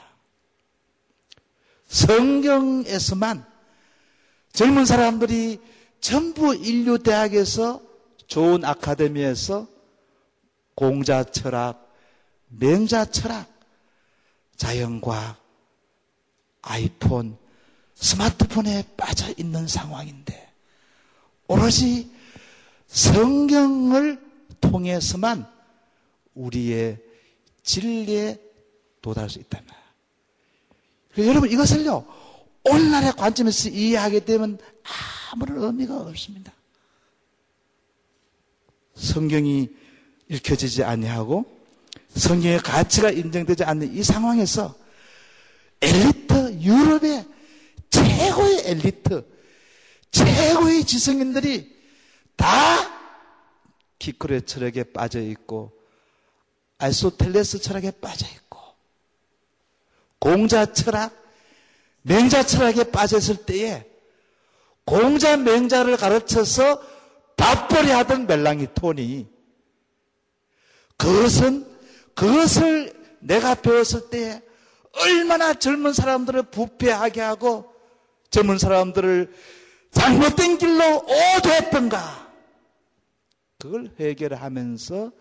성경에서만 1.88 3.46
젊은 4.52 4.84
사람들이 4.84 5.58
전부 6.00 6.54
인류 6.54 6.98
대학에서 6.98 7.80
좋은 8.26 8.62
아카데미에서 8.62 9.66
공자 10.74 11.24
철학, 11.24 11.90
맹자 12.48 13.06
철학, 13.06 13.48
자연과학, 14.56 15.40
아이폰, 16.60 17.38
스마트폰에 17.96 18.84
빠져 18.96 19.32
있는 19.36 19.66
상황인데 19.66 20.52
오로지 21.48 22.10
성경을 22.86 24.20
통해서만 24.60 25.46
우리의 26.34 26.98
진리에 27.62 28.40
도달할 29.00 29.28
수 29.28 29.38
있다. 29.38 29.60
그러니까 31.12 31.30
여러분 31.30 31.50
이것을요 31.50 32.06
오늘날의 32.64 33.12
관점에서 33.12 33.70
이해하게 33.70 34.24
되면 34.24 34.58
아무런 35.32 35.62
의미가 35.64 35.98
없습니다. 36.00 36.52
성경이 38.94 39.68
읽혀지지 40.28 40.82
아니하고 40.84 41.44
성경의 42.08 42.58
가치가 42.58 43.10
인정되지 43.10 43.64
않는 43.64 43.94
이 43.94 44.02
상황에서 44.02 44.74
엘리트 45.80 46.60
유럽의 46.60 47.35
최고의 48.26 48.62
엘리트 48.64 49.24
최고의 50.10 50.84
지성인들이 50.84 51.76
다 52.36 52.46
기크레 53.98 54.40
철학에 54.40 54.84
빠져 54.84 55.20
있고 55.20 55.72
알소텔레스 56.78 57.60
철학에 57.60 57.92
빠져 57.92 58.26
있고 58.26 58.60
공자 60.18 60.72
철학, 60.72 61.12
맹자 62.02 62.44
철학에 62.44 62.90
빠졌을 62.90 63.44
때에 63.46 63.86
공자 64.84 65.36
맹자를 65.36 65.96
가르쳐서 65.96 66.82
밥벌이 67.36 67.90
하던 67.90 68.26
멜랑이 68.26 68.68
톤이 68.74 69.28
그것은 70.96 71.66
그것을 72.14 72.92
내가 73.20 73.54
배웠을 73.54 74.10
때 74.10 74.42
얼마나 74.92 75.54
젊은 75.54 75.92
사람들을 75.92 76.44
부패하게 76.44 77.20
하고 77.20 77.75
젊은 78.30 78.58
사람들을 78.58 79.32
잘못된 79.90 80.58
길로 80.58 81.04
오도했던가 81.04 82.32
그걸 83.58 83.90
해결하면서 83.98 85.12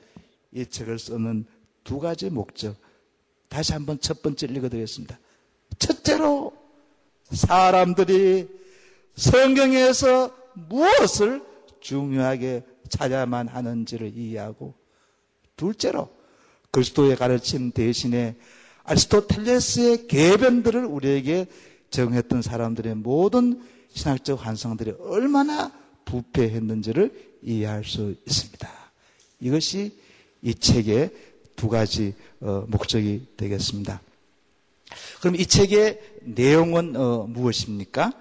이 0.52 0.65
책을 0.65 1.00
쓰는 1.00 1.46
두 1.84 2.00
가지 2.00 2.30
목적 2.30 2.76
다시 3.50 3.74
한번 3.74 4.00
첫 4.00 4.22
번째 4.22 4.48
읽어드리겠습니다. 4.48 5.18
첫째로 5.80 6.54
사람들이 7.32 8.48
성경에서 9.15 10.36
무엇을 10.54 11.44
중요하게 11.80 12.63
찾아야만 12.89 13.48
하는지를 13.48 14.15
이해하고 14.15 14.74
둘째로 15.56 16.10
그리스도의 16.72 17.15
가르침 17.15 17.72
대신에 17.72 18.36
아리스토텔레스의 18.84 20.08
개변들을 20.08 20.86
우리에게 20.86 21.48
정했던 21.89 22.41
사람들의 22.41 22.95
모든 22.95 23.62
신학적 23.93 24.45
환상들이 24.45 24.93
얼마나 25.00 25.71
부패했는지를 26.06 27.38
이해할 27.41 27.84
수 27.84 28.15
있습니다. 28.28 28.69
이것이 29.39 29.98
이 30.41 30.54
책의 30.54 31.12
두 31.56 31.69
가지 31.69 32.13
어, 32.41 32.65
목적이 32.67 33.28
되겠습니다. 33.38 34.02
그럼 35.19 35.36
이 35.36 35.45
책의 35.45 36.00
내용은 36.21 36.95
어, 36.95 37.26
무엇입니까? 37.28 38.13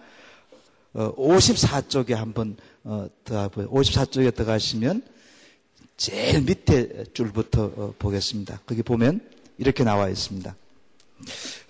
어, 0.95 1.15
54쪽에 1.17 2.15
한번 2.15 2.57
어, 2.85 3.09
들어가보요 3.25 3.71
54쪽에 3.71 4.35
들어가시면 4.35 5.03
제일 5.97 6.43
밑에 6.43 7.05
줄부터 7.13 7.65
어, 7.77 7.95
보겠습니다. 7.99 8.61
거기 8.67 8.83
보면 8.83 9.21
이렇게 9.59 9.85
나와 9.85 10.09
있습니다. 10.09 10.55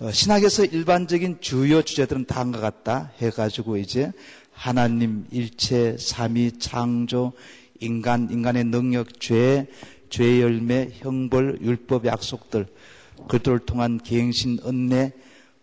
어, 0.01 0.11
신학에서 0.11 0.65
일반적인 0.65 1.39
주요 1.41 1.83
주제들은 1.83 2.27
다음과 2.27 2.61
같다 2.61 3.13
해가지고 3.19 3.77
이제 3.77 4.13
하나님, 4.53 5.27
일체, 5.31 5.97
삼위, 5.99 6.59
창조, 6.59 7.33
인간, 7.81 8.29
인간의 8.31 8.65
능력, 8.65 9.21
죄, 9.21 9.67
죄의 10.11 10.41
열매, 10.43 10.91
형벌, 10.95 11.59
율법, 11.61 12.07
약속들, 12.07 12.67
그들을 13.29 13.61
통한 13.61 13.99
갱신, 13.99 14.61
은혜, 14.65 15.13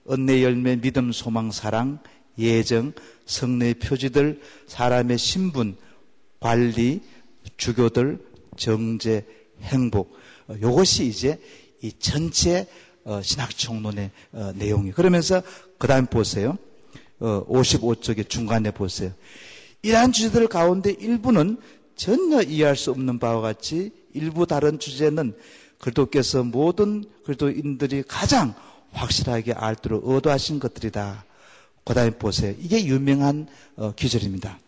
은혜 0.09 0.43
열매, 0.43 0.75
믿음, 0.75 1.11
소망, 1.11 1.51
사랑, 1.51 1.99
예정, 2.37 2.93
성례의 3.25 3.75
표지들, 3.75 4.41
사람의 4.67 5.17
신분, 5.17 5.77
관리, 6.39 7.01
주교들, 7.57 8.19
정제, 8.57 9.25
행복. 9.61 10.17
어, 10.47 10.55
이것이 10.55 11.05
이제 11.05 11.39
이 11.81 11.91
전체 11.93 12.61
어, 12.61 12.65
신학총론의 13.21 14.11
어, 14.33 14.51
내용이. 14.55 14.91
그러면서 14.91 15.41
그 15.77 15.87
다음 15.87 16.05
보세요. 16.05 16.57
55쪽의 17.19 18.29
중간에 18.29 18.71
보세요. 18.71 19.11
이러한 19.83 20.11
주제들 20.11 20.47
가운데 20.47 20.91
일부는 20.91 21.57
전혀 21.95 22.41
이해할 22.41 22.75
수 22.75 22.91
없는 22.91 23.19
바와 23.19 23.41
같이 23.41 23.91
일부 24.13 24.47
다른 24.47 24.79
주제는 24.79 25.35
그리스도께서 25.79 26.43
모든 26.43 27.03
그리스도인들이 27.23 28.03
가장 28.07 28.53
확실하게 28.91 29.53
알도록 29.53 30.07
의도하신 30.07 30.59
것들이다. 30.59 31.25
그 31.83 31.93
다음에 31.93 32.11
보세요. 32.11 32.53
이게 32.59 32.85
유명한 32.85 33.47
어, 33.75 33.93
기절입니다. 33.95 34.59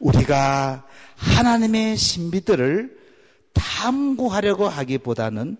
우리가 0.00 0.86
하나님의 1.16 1.96
신비들을 1.96 2.96
탐구하려고 3.54 4.68
하기보다는 4.68 5.56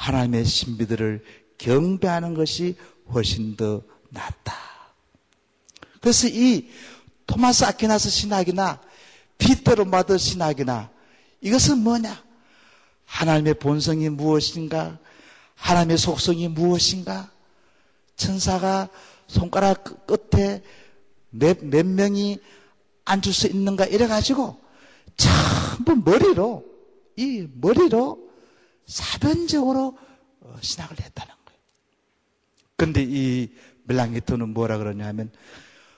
하나님의 0.00 0.46
신비들을 0.46 1.22
경배하는 1.58 2.32
것이 2.32 2.74
훨씬 3.12 3.54
더 3.54 3.82
낫다. 4.08 4.54
그래서 6.00 6.26
이 6.26 6.70
토마스 7.26 7.64
아퀴나스 7.64 8.08
신학이나 8.08 8.80
피테로 9.36 9.84
마더 9.84 10.16
신학이나 10.16 10.90
이것은 11.42 11.78
뭐냐? 11.78 12.24
하나님의 13.04 13.54
본성이 13.54 14.08
무엇인가? 14.08 14.98
하나님의 15.54 15.98
속성이 15.98 16.48
무엇인가? 16.48 17.30
천사가 18.16 18.88
손가락 19.26 20.06
끝에 20.06 20.62
몇, 21.28 21.62
몇 21.62 21.84
명이 21.84 22.38
앉을 23.04 23.32
수 23.34 23.48
있는가 23.48 23.84
이래가지고 23.84 24.62
전부 25.18 25.96
머리로, 25.96 26.64
이 27.16 27.46
머리로 27.52 28.29
사변적으로 28.90 29.96
어, 30.40 30.56
신학을 30.60 30.98
했다는 31.00 31.34
거예요. 31.44 31.60
근데 32.76 33.06
이 33.06 33.48
멜랑기토는 33.84 34.52
뭐라 34.52 34.78
그러냐면 34.78 35.30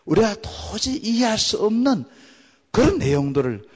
우리가 0.04 0.36
도저히 0.42 0.96
이해할 0.98 1.38
수 1.38 1.58
없는 1.64 2.04
그런 2.70 2.98
내용들을 2.98 3.66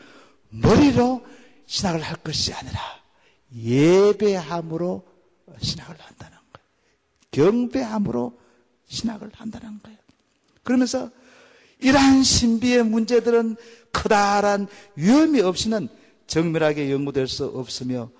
머리로 0.50 1.24
신학을 1.66 2.02
할 2.02 2.16
것이 2.16 2.52
아니라 2.52 2.80
예배함으로 3.54 5.06
신학을 5.60 5.96
한다는 5.98 6.36
거예요. 6.52 7.50
경배함으로 7.52 8.38
신학을 8.88 9.30
한다는 9.32 9.80
거예요. 9.82 9.98
그러면서 10.62 11.10
이러한 11.80 12.22
신비의 12.22 12.84
문제들은 12.84 13.56
커다란 13.92 14.66
위험이 14.94 15.40
없이는 15.40 15.88
정밀하게 16.26 16.90
연구될 16.90 17.28
수 17.28 17.46
없으며 17.46 18.10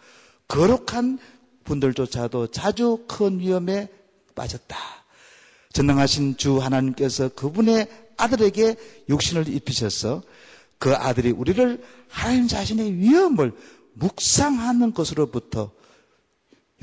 거룩한 0.49 1.19
분들조차도 1.65 2.49
자주 2.49 3.05
큰 3.09 3.41
위험에 3.41 3.89
빠졌다. 4.35 4.77
전능하신 5.73 6.37
주 6.37 6.59
하나님께서 6.59 7.29
그분의 7.31 7.89
아들에게 8.17 8.77
육신을 9.09 9.49
입히셔서 9.49 10.23
그 10.79 10.95
아들이 10.95 11.31
우리를 11.31 11.83
하나님 12.09 12.49
자신의 12.49 12.95
위험을 12.95 13.53
묵상하는 13.95 14.93
것으로부터 14.93 15.73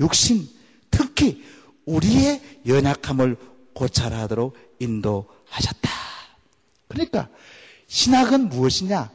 육신, 0.00 0.48
특히 0.90 1.42
우리의 1.86 2.60
연약함을 2.66 3.36
고찰하도록 3.74 4.56
인도하셨다. 4.80 5.90
그러니까 6.88 7.28
신학은 7.86 8.48
무엇이냐? 8.48 9.10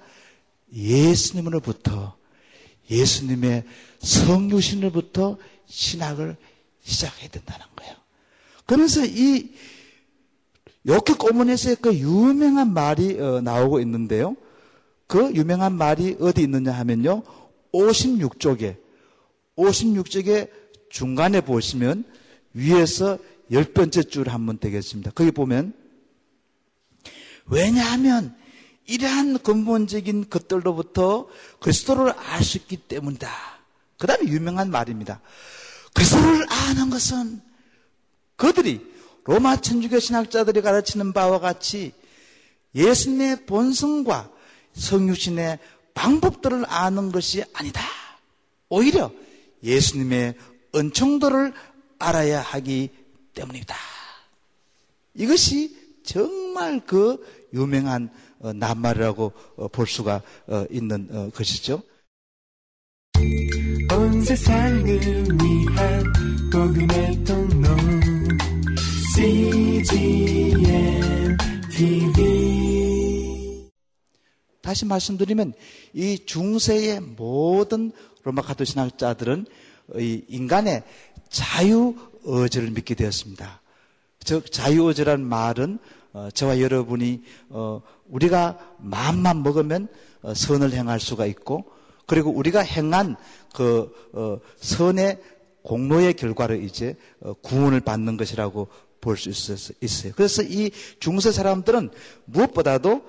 예수님으로부터 0.74 2.18
예수님의 2.90 3.66
성육신으로부터 4.00 5.38
신학을 5.68 6.36
시작해야 6.82 7.30
된다는 7.30 7.66
거예요. 7.76 7.94
그러면서 8.66 9.06
이 9.06 9.52
욕기 10.88 11.14
고문에서의 11.14 11.78
그 11.82 11.94
유명한 11.94 12.74
말이 12.74 13.20
어, 13.20 13.42
나오고 13.42 13.80
있는데요. 13.82 14.36
그 15.08 15.34
유명한 15.34 15.74
말이 15.74 16.18
어디 16.20 16.42
있느냐 16.44 16.72
하면요. 16.72 17.24
56쪽에 17.74 18.78
56쪽에 19.58 20.50
중간에 20.90 21.42
보시면 21.42 22.06
위에서 22.54 23.18
열 23.52 23.66
번째 23.66 24.04
줄 24.04 24.30
한번 24.30 24.60
되겠습니다. 24.60 25.12
거기 25.12 25.32
보면 25.32 25.74
왜냐하면 27.46 28.36
이러한 28.86 29.40
근본적인 29.40 30.30
것들로부터 30.30 31.28
그리스도를 31.60 32.14
있기 32.56 32.78
때문이다. 32.78 33.30
그 34.00 34.08
다음에 34.08 34.28
유명한 34.30 34.72
말입니다. 34.72 35.22
그리스도를 35.94 36.48
아는 36.50 36.90
것은 36.90 37.42
그들이 38.38 38.82
로마 39.26 39.58
천주교 39.58 40.00
신학자들이 40.00 40.62
가르치는 40.62 41.14
바와 41.14 41.40
같이 41.40 41.94
예수님의 42.74 43.46
본성과 43.46 44.32
성유신의 44.74 45.60
방법들을 45.94 46.64
아는 46.68 47.12
것이 47.12 47.44
아니다. 47.54 47.82
오히려 48.70 49.12
예수님의 49.64 50.36
은총도를 50.74 51.54
알아야 52.00 52.40
하기 52.42 52.90
때문이다. 53.34 53.76
이것이 55.16 55.76
정말 56.06 56.86
그 56.86 57.22
유명한 57.54 58.10
어, 58.40 58.54
낱말이라고 58.54 59.34
어, 59.58 59.68
볼 59.68 59.86
수가 59.86 60.22
어, 60.48 60.66
있는 60.70 61.32
것이죠. 61.32 61.84
온 64.30 64.36
세상을 64.36 64.86
위한 65.42 66.14
복음의 66.52 67.24
통로 67.24 67.68
CGM 69.16 70.58
TV 71.72 73.70
다시 74.62 74.86
말씀드리면 74.86 75.54
이 75.94 76.20
중세의 76.24 77.00
모든 77.00 77.92
로마 78.24 78.44
카톨 78.44 78.68
신학자들은 78.68 79.48
이 79.98 80.24
인간의 80.28 80.84
자유 81.30 81.96
의지를 82.24 82.70
믿게 82.70 82.94
되었습니다. 82.94 83.64
즉 84.24 84.52
자유 84.52 84.84
의지라는 84.84 85.26
말은 85.26 85.80
저와 86.36 86.60
여러분이 86.62 87.24
우리가 88.06 88.76
마음만 88.78 89.42
먹으면 89.42 89.88
선을 90.36 90.74
행할 90.74 91.00
수가 91.00 91.26
있고 91.26 91.79
그리고 92.10 92.32
우리가 92.32 92.62
행한 92.62 93.16
그 93.54 93.94
어, 94.14 94.40
선의 94.58 95.20
공로의 95.62 96.16
결과로 96.16 96.56
이제 96.56 96.96
어, 97.22 97.34
구원을 97.34 97.82
받는 97.82 98.18
것이라고 98.18 98.68
볼 99.00 99.16
수 99.16 99.30
있어요. 99.30 100.14
그래서 100.16 100.42
이 100.42 100.72
중세 101.00 101.32
사람들은 101.32 101.92
무엇보다도 102.26 103.04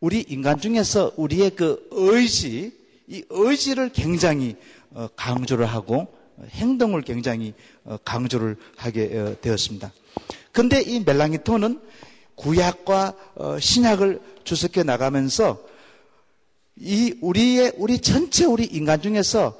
우리 0.00 0.24
인간 0.26 0.58
중에서 0.58 1.12
우리의 1.16 1.50
그 1.50 1.86
의지, 1.92 2.72
이 3.06 3.22
의지를 3.28 3.90
굉장히 3.90 4.56
어, 4.90 5.06
강조를 5.14 5.66
하고 5.66 6.08
행동을 6.48 7.02
굉장히 7.02 7.52
어, 7.84 7.98
강조를 8.04 8.56
하게 8.76 9.18
어, 9.18 9.36
되었습니다. 9.38 9.92
근데 10.50 10.80
이 10.80 11.00
멜랑이토는 11.00 11.78
구약과 12.36 13.14
어, 13.34 13.58
신약을 13.60 14.20
주석해 14.44 14.82
나가면서 14.82 15.73
이 16.76 17.16
우리의 17.20 17.72
우리 17.76 17.98
전체 18.00 18.44
우리 18.44 18.64
인간 18.64 19.00
중에서 19.00 19.58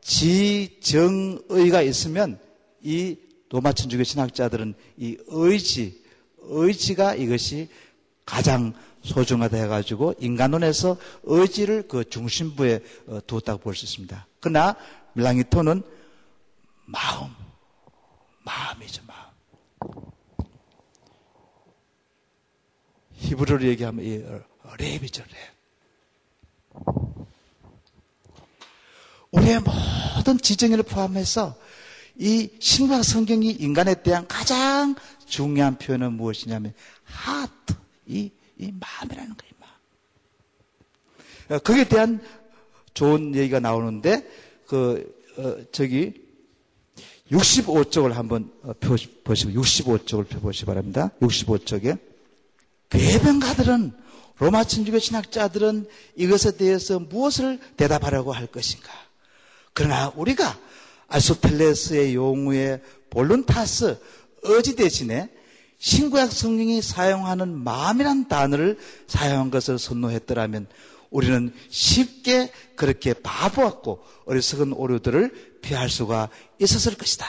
지정의가 0.00 1.82
있으면 1.82 2.38
이 2.82 3.16
로마 3.50 3.72
천주교 3.72 4.02
신학자들은 4.04 4.74
이 4.96 5.16
의지 5.28 6.02
의지가 6.38 7.14
이것이 7.16 7.68
가장 8.24 8.72
소중하다 9.02 9.56
해가지고 9.56 10.14
인간론에서 10.18 10.96
의지를 11.24 11.86
그 11.86 12.08
중심부에 12.08 12.80
어, 13.06 13.20
두었다고 13.26 13.60
볼 13.60 13.74
수 13.74 13.84
있습니다. 13.84 14.26
그러나 14.40 14.76
밀랑이토는 15.14 15.82
마음, 16.86 17.30
마음이죠, 18.44 19.02
마음. 19.06 19.26
히브리로 23.14 23.62
얘기하면 23.64 24.04
이 24.04 24.24
랩이죠, 24.78 25.22
랩. 25.22 25.55
우리의 29.32 29.60
모든 29.60 30.38
지정을 30.38 30.82
포함해서 30.82 31.56
이 32.18 32.48
신과 32.58 33.02
성경이 33.02 33.50
인간에 33.50 33.94
대한 34.02 34.26
가장 34.26 34.94
중요한 35.26 35.76
표현은 35.76 36.14
무엇이냐면 36.14 36.72
하트, 37.04 37.74
이, 38.06 38.30
이 38.58 38.72
마음이라는 38.72 39.34
거예요. 39.36 39.52
마음. 39.60 41.56
어, 41.56 41.58
거기에 41.58 41.84
대한 41.84 42.20
좋은 42.94 43.34
얘기가 43.34 43.60
나오는데 43.60 44.26
그 44.66 45.14
어, 45.36 45.56
저기 45.72 46.14
65쪽을 47.30 48.12
한번 48.12 48.50
어, 48.62 48.72
보시고 48.80 49.62
65쪽을 49.62 50.28
펴보시기 50.28 50.66
바랍니다. 50.66 51.10
65쪽에 51.20 51.98
괴변가들은 52.88 53.92
로마 54.38 54.64
천주교 54.64 54.98
신학자들은 54.98 55.88
이것에 56.16 56.56
대해서 56.56 56.98
무엇을 56.98 57.58
대답하려고 57.76 58.32
할 58.32 58.46
것인가? 58.46 58.90
그러나 59.72 60.12
우리가 60.14 60.58
아소텔레스의 61.08 62.14
용어의 62.14 62.82
볼룬타스 63.10 63.98
어지 64.44 64.76
대신에 64.76 65.30
신구약 65.78 66.32
성경이 66.32 66.82
사용하는 66.82 67.48
마음이란 67.48 68.28
단어를 68.28 68.78
사용한 69.06 69.50
것을 69.50 69.78
선노했더라면 69.78 70.66
우리는 71.10 71.52
쉽게 71.70 72.50
그렇게 72.74 73.12
바보 73.14 73.62
같고 73.62 74.04
어리석은 74.26 74.72
오류들을 74.72 75.58
피할 75.62 75.88
수가 75.88 76.28
있었을 76.58 76.96
것이다. 76.96 77.26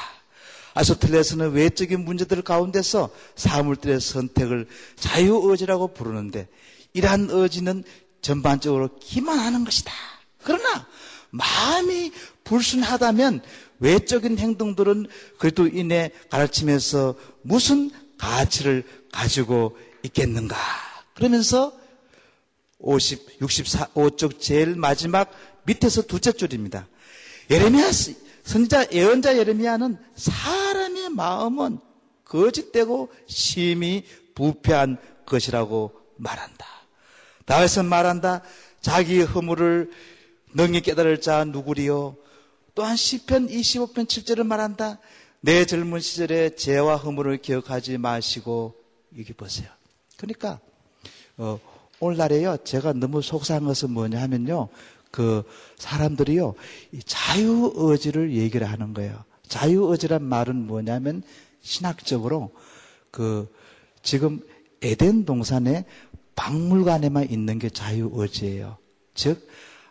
아소텔레스는 0.73 1.51
외적인 1.51 2.03
문제들 2.03 2.41
가운데서 2.41 3.09
사물들의 3.35 3.99
선택을 3.99 4.67
자유의지라고 4.97 5.93
부르는데 5.93 6.47
이러한 6.93 7.27
의지는 7.29 7.83
전반적으로 8.21 8.97
기만하는 8.99 9.63
것이다. 9.63 9.91
그러나 10.43 10.87
마음이 11.29 12.11
불순하다면 12.43 13.41
외적인 13.79 14.37
행동들은 14.37 15.07
그래도 15.37 15.67
이내 15.67 16.11
가르치면서 16.29 17.15
무슨 17.41 17.91
가치를 18.17 18.83
가지고 19.11 19.77
있겠는가. 20.03 20.57
그러면서 21.13 21.73
50, 22.79 23.39
64쪽 23.39 24.39
제일 24.39 24.75
마지막 24.75 25.31
밑에서 25.65 26.03
두째 26.03 26.31
줄입니다. 26.31 26.87
예레미야, 27.49 27.91
선지자, 28.43 28.91
예언자 28.91 29.37
예레미야는 29.37 29.97
사람의 30.15 31.09
마음은 31.09 31.79
거짓되고 32.25 33.11
심히 33.27 34.05
부패한 34.35 34.97
것이라고 35.25 35.91
말한다. 36.17 36.76
다윗은 37.47 37.85
말한다. 37.85 38.41
자기의 38.81 39.25
허물을 39.25 39.89
능히 40.53 40.81
깨달을 40.81 41.21
자 41.21 41.45
누구리요? 41.45 42.17
또한 42.75 42.97
시편 42.97 43.47
25편 43.47 44.05
7절을 44.05 44.45
말한다. 44.45 44.99
내 45.39 45.65
젊은 45.65 46.01
시절에 46.01 46.55
죄와 46.55 46.97
허물을 46.97 47.37
기억하지 47.37 47.99
마시고 47.99 48.75
여기 49.17 49.31
보세요. 49.31 49.69
그러니까 50.17 50.59
어, 51.37 51.57
오늘날에요. 52.01 52.57
제가 52.65 52.91
너무 52.91 53.21
속상한 53.21 53.63
것은 53.63 53.91
뭐냐 53.91 54.21
하면요. 54.23 54.67
그 55.09 55.43
사람들이요. 55.77 56.53
자유 57.05 57.71
의지를 57.75 58.33
얘기를 58.33 58.69
하는 58.69 58.93
거예요. 58.93 59.23
자유 59.47 59.85
의지란 59.89 60.21
말은 60.21 60.67
뭐냐면 60.67 61.23
신학적으로 61.61 62.51
그 63.09 63.49
지금 64.03 64.41
에덴 64.81 65.23
동산에 65.23 65.85
박물관에만 66.37 67.29
있는 67.29 67.59
게 67.59 67.69
자유의지예요. 67.69 68.77
즉 69.15 69.49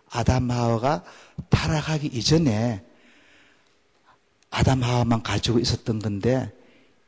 아담 0.09 0.51
하와가 0.51 1.05
타락하기 1.51 2.07
이전에 2.07 2.83
아담 4.49 4.83
하와만 4.83 5.23
가지고 5.23 5.59
있었던 5.59 5.99
건데 5.99 6.51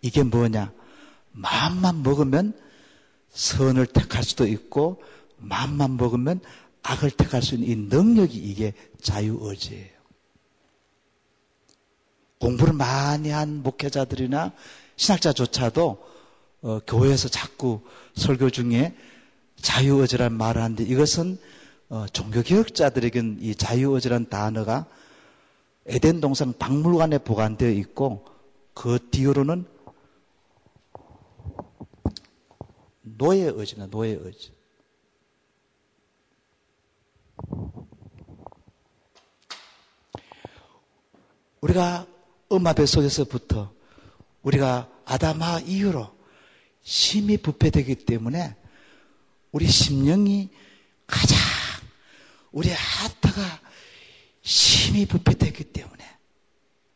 이게 0.03 0.23
뭐냐? 0.23 0.73
마음만 1.33 2.03
먹으면 2.03 2.53
선을 3.31 3.87
택할 3.87 4.25
수도 4.25 4.47
있고 4.47 5.01
마음만 5.37 5.97
먹으면 5.97 6.41
악을 6.83 7.13
택할 7.13 7.41
수 7.41 7.55
있는 7.55 7.69
이 7.69 7.77
능력이 7.97 8.37
이게 8.37 8.75
자유의지예요. 9.01 9.99
공부를 12.41 12.73
많이 12.73 13.31
한 13.31 13.63
목회자들이나 13.63 14.53
신학자조차도 14.97 16.09
어, 16.61 16.81
교회에서 16.87 17.29
자꾸 17.29 17.83
설교 18.15 18.51
중에 18.51 18.97
자유의지란 19.61 20.33
말을 20.33 20.63
하는데 20.63 20.85
이것은 20.85 21.39
어, 21.91 22.07
종교개혁자들에겐 22.13 23.39
이 23.41 23.55
자유의지란 23.55 24.29
단어가 24.29 24.87
에덴 25.87 26.21
동산 26.21 26.53
박물관에 26.57 27.19
보관되어 27.19 27.71
있고 27.71 28.27
그 28.75 28.99
뒤로는 29.11 29.67
노예 33.03 33.45
의지나 33.45 33.87
노예 33.87 34.11
의지. 34.11 34.53
우리가 41.61 42.07
엄마 42.49 42.73
뱃속에서부터 42.73 43.73
우리가 44.43 44.89
아담아 45.05 45.61
이후로 45.61 46.09
심히 46.83 47.37
부패되기 47.37 47.97
때문에 48.05 48.57
우리 49.53 49.67
심령이 49.67 50.49
가장 51.07 51.39
우리 52.53 52.71
하트가 52.71 53.61
심히 54.43 55.07
부패되기 55.07 55.65
때문에 55.65 56.05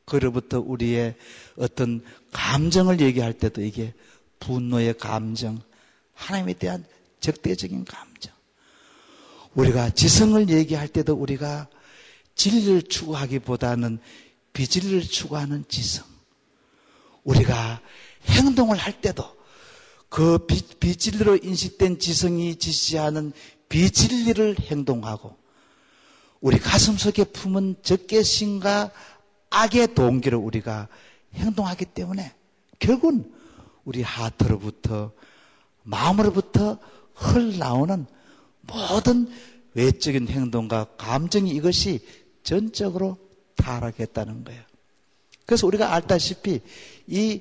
그로부터 0.04 0.60
우리의 0.60 1.14
어떤 1.56 2.04
감정을 2.32 3.00
얘기할 3.00 3.32
때도 3.32 3.62
이게 3.62 3.94
분노의 4.40 4.98
감정, 4.98 5.60
하나님에 6.14 6.54
대한 6.54 6.84
적대적인 7.20 7.84
감정. 7.84 8.32
우리가 9.54 9.90
지성을 9.90 10.48
얘기할 10.48 10.88
때도 10.88 11.14
우리가 11.14 11.68
진리를 12.34 12.82
추구하기보다는 12.82 13.98
비진리를 14.52 15.02
추구하는 15.02 15.64
지성. 15.68 16.04
우리가 17.24 17.80
행동을 18.26 18.76
할 18.76 19.00
때도 19.00 19.24
그 20.12 20.36
비, 20.46 20.62
비진리로 20.78 21.38
인식된 21.42 21.98
지성이 21.98 22.56
지시하는 22.56 23.32
비진리를 23.70 24.56
행동하고 24.60 25.34
우리 26.42 26.58
가슴 26.58 26.98
속에 26.98 27.24
품은 27.24 27.76
적개심과 27.82 28.90
악의 29.48 29.94
동기로 29.94 30.38
우리가 30.38 30.88
행동하기 31.32 31.86
때문에 31.86 32.34
결국은 32.78 33.32
우리 33.86 34.02
하트로부터 34.02 35.12
마음으로부터 35.82 36.78
흘러나오는 37.14 38.04
모든 38.60 39.32
외적인 39.72 40.28
행동과 40.28 40.88
감정이 40.98 41.52
이것이 41.52 42.00
전적으로 42.42 43.16
타락했다는 43.54 44.44
거예요. 44.44 44.62
그래서 45.46 45.66
우리가 45.66 45.94
알다시피 45.94 46.60
이 47.06 47.40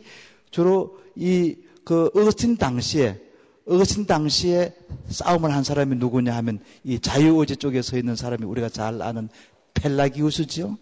주로 0.52 1.02
이 1.18 1.58
그 1.84 2.06
어거스틴 2.16 2.58
당시에 2.58 3.20
어거스틴 3.68 4.06
당시에 4.06 4.76
싸움을 5.10 5.54
한 5.54 5.64
사람이 5.64 5.96
누구냐 5.98 6.36
하면 6.38 6.60
이 6.84 7.00
자유의지 7.00 7.58
쪽에 7.58 7.82
서 7.82 7.98
있는 7.98 8.16
사람이 8.16 8.44
우리가 8.46 8.70
잘 8.70 9.02
아는 9.02 9.30
펠라기우스죠. 9.74 10.78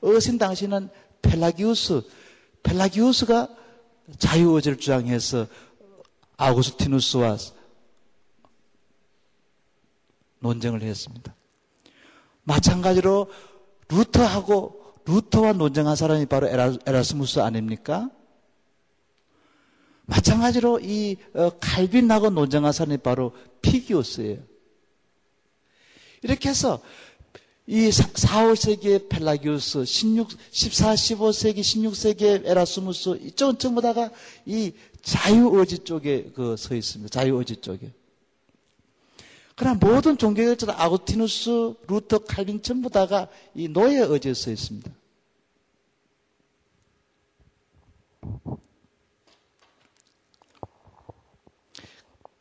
어거스틴 0.00 0.38
당시는 0.38 0.88
펠라기우스 1.22 2.02
펠라기우스가 2.62 3.48
자유의지를 4.18 4.78
주장해서 4.78 5.46
아우구스티누스와 6.36 7.36
논쟁을 10.40 10.82
했습니다. 10.82 11.34
마찬가지로 12.44 13.30
루터하고 13.88 14.94
루터와 15.04 15.54
논쟁한 15.54 15.96
사람이 15.96 16.26
바로 16.26 16.46
에라스무스 16.48 17.40
아닙니까? 17.40 18.10
마찬가지로 20.08 20.80
이 20.80 21.16
어, 21.34 21.50
칼빈하고 21.60 22.30
논쟁한 22.30 22.72
사람이 22.72 22.98
바로 22.98 23.32
피기우스예요. 23.60 24.38
이렇게 26.22 26.48
해서 26.48 26.80
이 27.66 27.92
4, 27.92 28.04
5세기의 28.46 29.10
펠라기우스, 29.10 29.84
16, 29.84 30.30
14, 30.50 30.94
15세기, 30.94 31.60
16세기의 31.60 32.46
에라스무스, 32.46 33.18
이쪽은 33.22 33.58
전부 33.58 33.82
다가 33.82 34.10
이 34.46 34.72
자유의지 35.02 35.80
쪽에 35.84 36.30
그 36.34 36.56
서 36.56 36.74
있습니다. 36.74 37.10
자유의지 37.10 37.56
쪽에. 37.56 37.92
그러나 39.54 39.78
모든 39.78 40.16
종교결자들 40.16 40.74
아구티누스, 40.74 41.74
루터, 41.86 42.20
칼빈 42.20 42.62
전부 42.62 42.88
다가 42.88 43.28
이 43.54 43.68
노예 43.68 43.98
의지에 43.98 44.32
서 44.32 44.50
있습니다. 44.50 44.90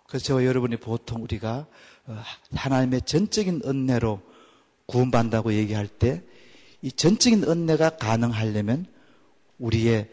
그래서 0.07 0.25
저와 0.25 0.45
여러분이 0.45 0.77
보통 0.77 1.21
우리가 1.21 1.67
어, 2.07 2.23
하나님의 2.55 3.01
전적인 3.03 3.61
은혜로 3.65 4.21
구원받는다고 4.87 5.53
얘기할 5.53 5.87
때 5.87 6.23
이 6.81 6.91
전적인 6.91 7.43
은혜가 7.43 7.97
가능하려면 7.97 8.85
우리의 9.57 10.09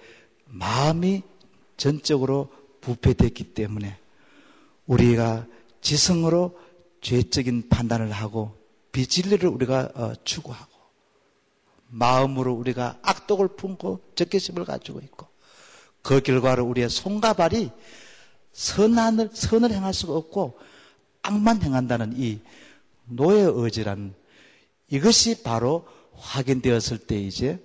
마음이 0.47 1.23
전적으로 1.77 2.51
부패됐기 2.81 3.55
때문에 3.55 3.99
우리가 4.87 5.47
지성으로 5.81 6.59
죄적인 7.01 7.69
판단을 7.69 8.11
하고 8.13 8.57
비진리를 8.93 9.47
우리가 9.49 9.91
어, 9.95 10.13
추구하고 10.25 10.73
마음으로 11.89 12.55
우리가 12.55 12.99
악독을 13.03 13.49
품고 13.57 14.01
적개심을 14.15 14.65
가지고 14.65 15.01
있고 15.01 15.27
그 16.03 16.21
결과로 16.21 16.65
우리의 16.65 16.89
손과 16.89 17.35
발이 17.35 17.71
선한을 18.55 19.31
선을 19.35 19.73
행할 19.73 19.93
수가 19.93 20.15
없고 20.15 20.59
악만 21.23 21.63
행한다는 21.63 22.15
이 22.17 22.41
노예 23.05 23.43
의지라는 23.43 24.15
이것이 24.89 25.43
바로 25.43 25.87
확인되었을 26.15 26.99
때 26.99 27.21
이제 27.21 27.63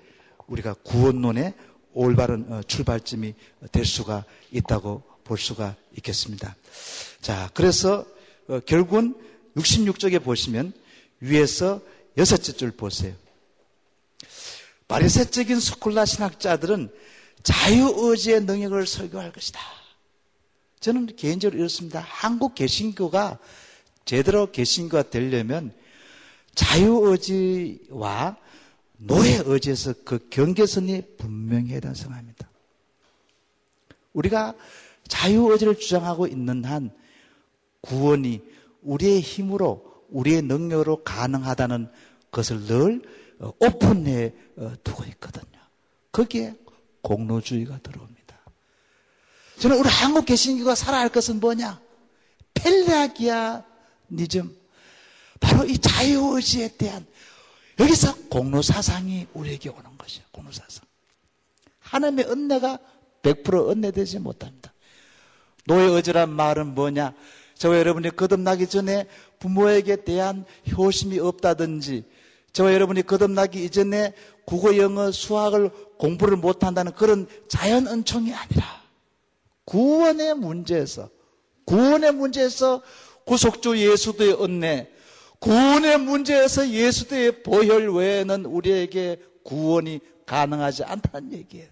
우리가 0.48 0.74
구원론의 0.84 1.54
올바른 1.94 2.52
어, 2.52 2.62
출발점이 2.64 3.34
될 3.72 3.86
수가 3.86 4.26
있다고 4.52 5.04
볼 5.24 5.38
수가 5.38 5.76
있겠습니다. 5.98 6.56
자, 7.22 7.50
그래서 7.54 8.06
어, 8.48 8.60
결국은 8.66 9.16
66쪽에 9.56 10.24
보시면 10.24 10.74
위에서 11.20 11.82
여섯째 12.18 12.54
줄 12.54 12.72
보세요. 12.72 13.14
바리새적인 14.88 15.60
스콜라 15.60 16.06
신학자들은 16.06 16.92
자유의지의 17.44 18.42
능력을 18.42 18.88
설교할 18.88 19.32
것이다. 19.32 19.79
저는 20.80 21.08
개인적으로 21.16 21.60
이렇습니다. 21.60 22.00
한국 22.00 22.56
개신교가 22.56 23.40
제대로 24.06 24.52
개신교가 24.52 25.10
되려면 25.10 25.74
자유의지와 26.56 28.38
노예의지에서 28.98 29.94
그 30.04 30.28
경계선이 30.30 31.16
분명히 31.18 31.72
해야 31.72 31.80
된다고 31.80 31.96
생각합니다. 31.96 32.50
우리가 34.14 34.56
자유의지를 35.08 35.80
주장하고 35.80 36.28
있는 36.28 36.64
한 36.66 36.92
구원이 37.82 38.42
우리의 38.82 39.22
힘으로 39.22 40.04
우리의 40.10 40.42
능력으로 40.42 41.04
가능하다는 41.04 41.90
것을 42.32 42.66
늘 42.66 43.02
어, 43.40 43.54
오픈해 43.60 44.34
어, 44.58 44.74
두고 44.84 45.06
있거든요. 45.06 45.46
거기에 46.12 46.56
공로주의가 47.02 47.80
들어옵니다. 47.80 48.19
저는 49.60 49.78
우리 49.78 49.90
한국 49.90 50.26
개신교가 50.26 50.74
살아야 50.74 51.02
할 51.02 51.10
것은 51.10 51.40
뭐냐? 51.40 51.82
펠레아기아니즘. 52.54 53.64
바로 55.40 55.66
이 55.66 55.78
자유의지에 55.78 56.78
대한 56.78 57.06
여기서 57.80 58.16
공로 58.30 58.62
사상이 58.62 59.28
우리에게 59.34 59.70
오는 59.70 59.98
것이에요. 59.98 60.26
공로 60.32 60.52
사상. 60.52 60.86
하나님의 61.80 62.26
은혜가 62.26 62.80
100% 63.22 63.70
은혜되지 63.72 64.20
못합니다. 64.20 64.74
노예 65.66 65.86
의지란 65.86 66.30
말은 66.30 66.74
뭐냐? 66.74 67.14
저와 67.56 67.78
여러분이 67.80 68.16
거듭나기 68.16 68.68
전에 68.68 69.08
부모에게 69.40 70.04
대한 70.04 70.46
효심이 70.78 71.20
없다든지 71.20 72.06
저와 72.54 72.74
여러분이 72.74 73.04
거듭나기 73.04 73.66
이전에 73.66 74.14
국어, 74.46 74.78
영어, 74.78 75.12
수학을 75.12 75.70
공부를 75.98 76.38
못한다는 76.38 76.94
그런 76.94 77.28
자연 77.48 77.88
은총이 77.88 78.34
아니라 78.34 78.79
구원의 79.70 80.34
문제에서 80.36 81.10
구원의 81.66 82.14
문제에서 82.14 82.82
구속주 83.26 83.78
예수도의 83.78 84.44
은혜 84.44 84.92
구원의 85.40 86.00
문제에서 86.00 86.68
예수도의 86.68 87.44
보혈 87.44 87.94
외에는 87.96 88.46
우리에게 88.46 89.22
구원이 89.44 90.00
가능하지 90.26 90.84
않다는 90.84 91.34
얘기예요. 91.34 91.70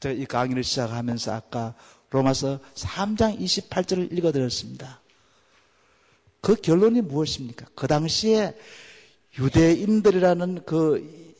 제가 0.00 0.14
이 0.14 0.24
강의를 0.24 0.64
시작하면서 0.64 1.32
아까 1.32 1.74
로마서 2.08 2.58
3장 2.74 3.38
28절을 3.38 4.16
읽어드렸습니다. 4.16 5.00
그 6.40 6.54
결론이 6.56 7.02
무엇입니까? 7.02 7.66
그 7.74 7.86
당시에 7.86 8.56
유대인들이라는 9.38 10.64
그 10.64 11.34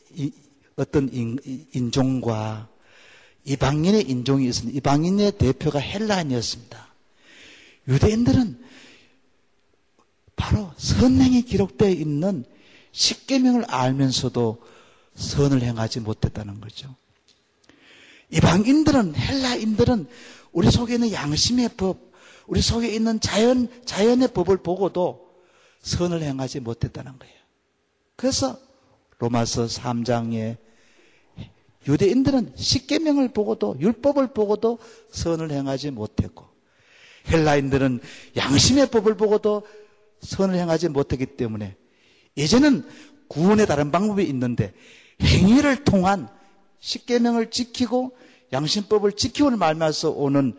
어떤 0.75 1.09
인, 1.11 1.91
종과 1.91 2.70
이방인의 3.45 4.09
인종이 4.09 4.47
있습니다. 4.47 4.77
이방인의 4.77 5.37
대표가 5.37 5.79
헬라인이었습니다. 5.79 6.87
유대인들은 7.87 8.63
바로 10.35 10.71
선행이 10.77 11.43
기록되어 11.43 11.89
있는 11.89 12.45
십계명을 12.91 13.65
알면서도 13.65 14.61
선을 15.15 15.61
행하지 15.61 15.99
못했다는 16.01 16.61
거죠. 16.61 16.95
이방인들은 18.31 19.15
헬라인들은 19.15 20.07
우리 20.51 20.71
속에 20.71 20.95
있는 20.95 21.11
양심의 21.11 21.69
법, 21.77 22.11
우리 22.47 22.61
속에 22.61 22.87
있는 22.93 23.19
자연 23.19 23.67
자연의 23.85 24.29
법을 24.29 24.57
보고도 24.57 25.31
선을 25.81 26.21
행하지 26.21 26.59
못했다는 26.59 27.17
거예요. 27.17 27.35
그래서 28.15 28.57
로마서 29.19 29.65
3장에 29.65 30.57
유대인들은 31.87 32.53
십계명을 32.55 33.29
보고도 33.29 33.77
율법을 33.79 34.33
보고도 34.33 34.79
선을 35.11 35.51
행하지 35.51 35.91
못했고 35.91 36.45
헬라인들은 37.29 37.99
양심의 38.35 38.89
법을 38.91 39.15
보고도 39.15 39.63
선을 40.21 40.55
행하지 40.55 40.89
못했기 40.89 41.37
때문에 41.37 41.75
이제는 42.35 42.85
구원의 43.27 43.65
다른 43.65 43.91
방법이 43.91 44.23
있는데 44.25 44.73
행위를 45.21 45.83
통한 45.83 46.29
십계명을 46.79 47.49
지키고 47.49 48.15
양심법을 48.53 49.13
지키고 49.13 49.51
말면서 49.51 50.11
오는 50.11 50.53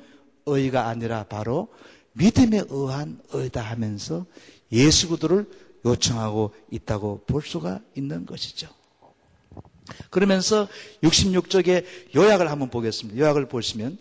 의가 0.47 0.89
아니라 0.89 1.25
바로 1.25 1.69
믿음에 2.15 2.63
의한 2.69 3.21
의다 3.33 3.63
하면서 3.63 4.27
예수 4.71 5.09
구도를 5.09 5.49
요청하고 5.85 6.55
있다고 6.71 7.25
볼 7.27 7.43
수가 7.43 7.81
있는 7.95 8.25
것이죠. 8.27 8.69
그러면서 10.11 10.69
66쪽의 11.03 12.15
요약을 12.15 12.51
한번 12.51 12.71
보겠습니다. 12.71 13.19
요약을 13.21 13.49
보시면 13.49 13.99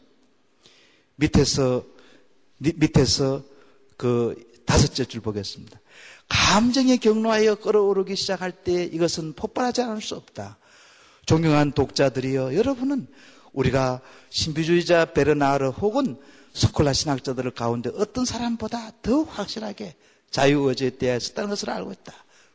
밑에서 1.16 1.84
밑에서 2.58 3.44
그 3.98 4.36
다섯째 4.66 5.06
줄 5.06 5.22
보겠습니다. 5.22 5.80
감정에 6.30 6.98
경로하여 6.98 7.56
끌어오르기 7.56 8.16
시작할 8.16 8.52
때 8.52 8.84
이것은 8.84 9.34
폭발하지 9.34 9.82
않을 9.82 10.02
수 10.02 10.16
없다. 10.16 10.58
존경한 11.26 11.74
독자들이여 11.74 12.56
여러분은 12.56 13.08
우리가 13.54 14.02
신비주의자 14.30 15.14
베르나르 15.14 15.70
혹은 15.70 16.18
소콜라 16.54 16.94
신학자들 16.94 17.52
가운데 17.52 17.92
어떤 17.96 18.26
사람보다 18.26 18.92
더 19.02 19.24
확실하게 19.24 19.96
자유의지에 20.32 20.92
대해서 20.92 21.32
있다는 21.32 21.50
것을 21.50 21.70
알고 21.70 21.92
있다. 21.92 22.14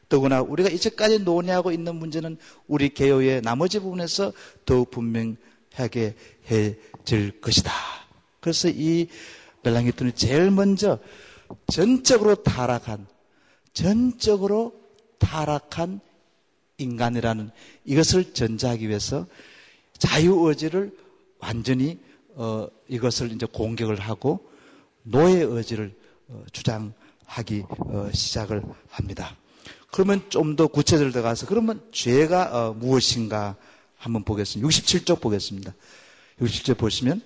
더구나 0.08 0.40
우리가 0.40 0.68
이제까지 0.68 1.20
논의하고 1.20 1.72
있는 1.72 1.96
문제는 1.96 2.36
우리 2.66 2.88
개요의 2.90 3.42
나머지 3.42 3.78
부분에서 3.80 4.32
더욱 4.64 4.90
분명하게 4.90 6.14
해질 6.50 7.40
것이다. 7.40 7.72
그래서 8.40 8.68
이 8.68 9.08
멜랑기톤이 9.62 10.12
제일 10.12 10.50
먼저 10.50 10.98
전적으로 11.72 12.36
타락한, 12.36 13.06
전적으로 13.72 14.72
타락한 15.18 16.00
인간이라는 16.78 17.50
이것을 17.84 18.32
전제하기 18.32 18.88
위해서 18.88 19.26
자유의지를 19.98 20.96
완전히 21.38 21.98
어, 22.34 22.68
이것을 22.88 23.32
이제 23.32 23.46
공격을 23.46 23.98
하고 23.98 24.48
노예 25.02 25.40
의지를 25.42 25.94
어, 26.28 26.44
주장하기 26.52 27.64
어, 27.68 28.10
시작을 28.12 28.62
합니다. 28.90 29.36
그러면 29.90 30.22
좀 30.28 30.56
더 30.56 30.66
구체적으로 30.66 31.12
들어가서 31.12 31.46
그러면 31.46 31.80
죄가 31.92 32.68
어, 32.68 32.72
무엇인가 32.74 33.56
한번 33.96 34.24
보겠습니다. 34.24 34.68
67쪽 34.68 35.20
보겠습니다. 35.20 35.74
67쪽 36.40 36.78
보시면 36.78 37.22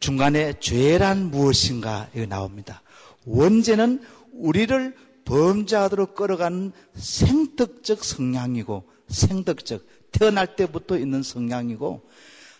중간에 0.00 0.54
죄란 0.60 1.30
무엇인가 1.30 2.08
이거 2.14 2.26
나옵니다. 2.26 2.82
원죄는 3.24 4.02
우리를 4.32 4.94
범죄하도록 5.24 6.14
끌어가는 6.14 6.72
생덕적 6.94 8.04
성향이고 8.04 8.84
생덕적 9.08 9.84
태어날 10.12 10.56
때부터 10.56 10.98
있는 10.98 11.22
성향이고 11.22 12.08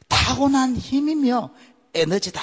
타고난 0.08 0.76
힘이며 0.76 1.50
에너지다. 1.94 2.40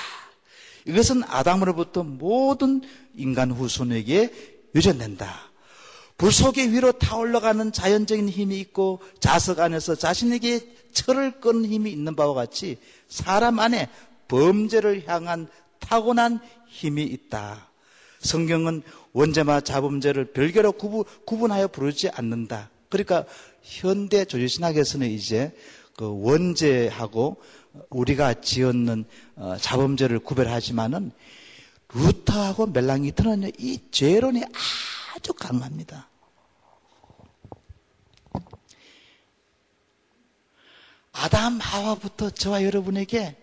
이것은 0.85 1.23
아담으로부터 1.25 2.03
모든 2.03 2.81
인간 3.15 3.51
후손에게 3.51 4.54
유전된다. 4.75 5.51
불 6.17 6.31
속에 6.31 6.69
위로 6.69 6.91
타올라가는 6.93 7.71
자연적인 7.71 8.29
힘이 8.29 8.59
있고 8.59 9.01
자석 9.19 9.59
안에서 9.59 9.95
자신에게 9.95 10.75
철을 10.93 11.41
끄는 11.41 11.65
힘이 11.65 11.91
있는 11.91 12.15
바와 12.15 12.33
같이 12.33 12.77
사람 13.07 13.59
안에 13.59 13.89
범죄를 14.27 15.07
향한 15.07 15.47
타고난 15.79 16.39
힘이 16.67 17.03
있다. 17.03 17.69
성경은 18.19 18.81
원죄와 19.13 19.61
자범죄를 19.61 20.33
별개로 20.33 20.73
구분, 20.73 21.51
하여 21.51 21.67
부르지 21.67 22.09
않는다. 22.09 22.69
그러니까 22.89 23.25
현대 23.61 24.25
조지신학에서는 24.25 25.09
이제 25.09 25.55
그 25.95 26.21
원죄하고 26.21 27.37
우리가 27.89 28.35
지었는 28.35 29.05
어, 29.35 29.55
자범죄를 29.59 30.19
구별하지만은 30.19 31.11
루터하고 31.93 32.67
멜랑이트는 32.67 33.51
이 33.57 33.79
죄론이 33.91 34.43
아주 35.15 35.33
강합니다. 35.33 36.09
아담 41.11 41.59
하와부터 41.59 42.29
저와 42.31 42.63
여러분에게 42.63 43.37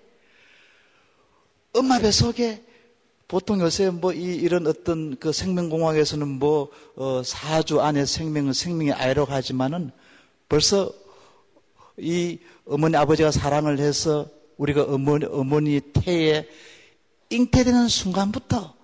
엄마 1.72 1.98
뱃속에 1.98 2.62
보통 3.28 3.60
요새 3.60 3.88
뭐 3.88 4.12
이, 4.12 4.46
런 4.46 4.66
어떤 4.66 5.16
그 5.16 5.32
생명공학에서는 5.32 6.28
뭐 6.28 6.70
어, 6.96 7.22
사주 7.24 7.80
안에 7.80 8.04
생명은 8.04 8.52
생명이 8.52 8.92
아이라고 8.92 9.32
하지만은 9.32 9.90
벌써 10.50 10.92
이 11.96 12.38
어머니 12.66 12.94
아버지가 12.96 13.30
사랑을 13.30 13.78
해서 13.78 14.28
우리가 14.58 14.82
어머니 14.84 15.24
어머니 15.24 15.80
태에 15.80 16.46
잉태되는 17.32 17.88
순간부터 17.88 18.74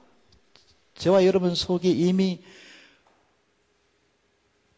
저와 0.96 1.24
여러분 1.24 1.54
속에 1.54 1.90
이미 1.90 2.42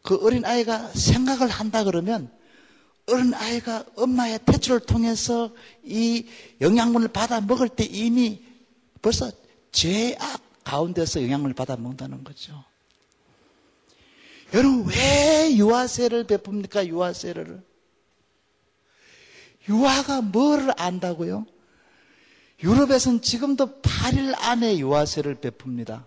그 0.03 0.15
어린 0.25 0.45
아이가 0.45 0.89
생각을 0.89 1.47
한다 1.47 1.83
그러면 1.83 2.31
어린 3.07 3.33
아이가 3.33 3.85
엄마의 3.95 4.39
태초를 4.45 4.81
통해서 4.81 5.51
이 5.83 6.25
영양분을 6.59 7.09
받아 7.09 7.41
먹을 7.41 7.69
때 7.69 7.83
이미 7.83 8.43
벌써 9.01 9.31
죄악 9.71 10.41
가운데서 10.63 11.23
영향을 11.23 11.53
받아 11.53 11.75
먹는다는 11.75 12.23
거죠. 12.23 12.63
여러분 14.53 14.85
왜 14.87 15.55
유아세를 15.55 16.25
베풉니까? 16.25 16.87
유아세를 16.87 17.63
유아가 19.69 20.21
뭐를 20.21 20.71
안다고요? 20.77 21.45
유럽에서는 22.63 23.21
지금도 23.21 23.81
8일 23.81 24.35
안에 24.37 24.77
유아세를 24.77 25.35
베풉니다. 25.35 26.05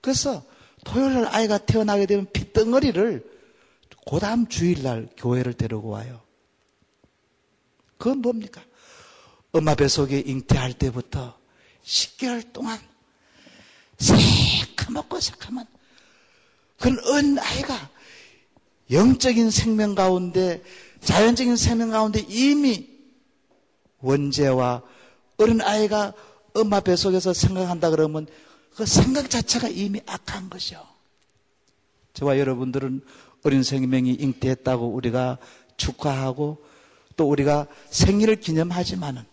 그래서 0.00 0.44
토요일 0.84 1.14
날 1.14 1.26
아이가 1.26 1.58
태어나게 1.58 2.06
되면 2.06 2.26
핏덩어리를 2.32 3.24
고담 4.06 4.48
주일날 4.48 5.08
교회를 5.16 5.54
데리고 5.54 5.88
와요. 5.88 6.20
그건 7.98 8.18
뭡니까? 8.18 8.62
엄마 9.52 9.74
뱃속에 9.74 10.20
잉태할 10.20 10.74
때부터 10.74 11.38
10개월 11.84 12.52
동안 12.52 12.78
새카맣고 13.98 15.20
새카만 15.20 15.66
그런 16.78 16.98
은 16.98 17.38
아이가 17.38 17.90
영적인 18.90 19.50
생명 19.50 19.94
가운데 19.94 20.62
자연적인 21.02 21.56
생명 21.56 21.90
가운데 21.90 22.24
이미 22.28 22.89
원죄와 24.00 24.82
어린 25.38 25.60
아이가 25.60 26.12
엄마 26.54 26.80
뱃속에서 26.80 27.32
생각한다 27.32 27.90
그러면 27.90 28.26
그 28.74 28.86
생각 28.86 29.28
자체가 29.30 29.68
이미 29.68 30.00
악한 30.06 30.50
것이요. 30.50 30.84
저와 32.14 32.38
여러분들은 32.38 33.02
어린 33.42 33.62
생명이 33.62 34.12
잉태했다고 34.14 34.88
우리가 34.88 35.38
축하하고 35.76 36.62
또 37.16 37.28
우리가 37.28 37.66
생일을 37.90 38.36
기념하지만은 38.36 39.24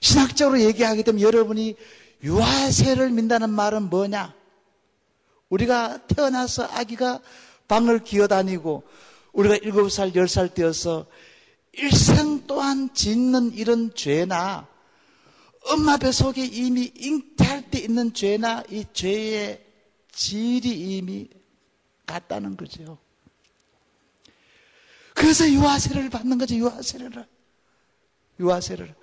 신학적으로 0.00 0.60
얘기하게 0.60 1.02
되면 1.02 1.20
여러분이 1.20 1.76
유아세를 2.22 3.10
민다는 3.10 3.50
말은 3.50 3.84
뭐냐? 3.90 4.34
우리가 5.48 6.06
태어나서 6.06 6.64
아기가 6.64 7.20
방을 7.68 8.04
기어다니고 8.04 8.84
우리가 9.32 9.56
일곱 9.56 9.90
살, 9.90 10.14
열 10.14 10.28
살 10.28 10.52
되어서 10.52 11.06
일생 11.76 12.46
동안 12.46 12.92
짓는 12.94 13.52
이런 13.54 13.94
죄나 13.94 14.66
엄마 15.68 15.96
뱃속에 15.96 16.44
이미 16.44 16.92
잉태할 16.94 17.70
때 17.70 17.78
있는 17.78 18.12
죄나 18.12 18.62
이 18.70 18.84
죄의 18.92 19.64
질이 20.12 20.96
이미 20.96 21.28
같다는 22.06 22.56
거죠. 22.56 22.98
그래서 25.14 25.48
유아세를 25.48 26.10
받는 26.10 26.38
거죠, 26.38 26.54
유아세를. 26.54 27.26
유아세를. 28.38 28.94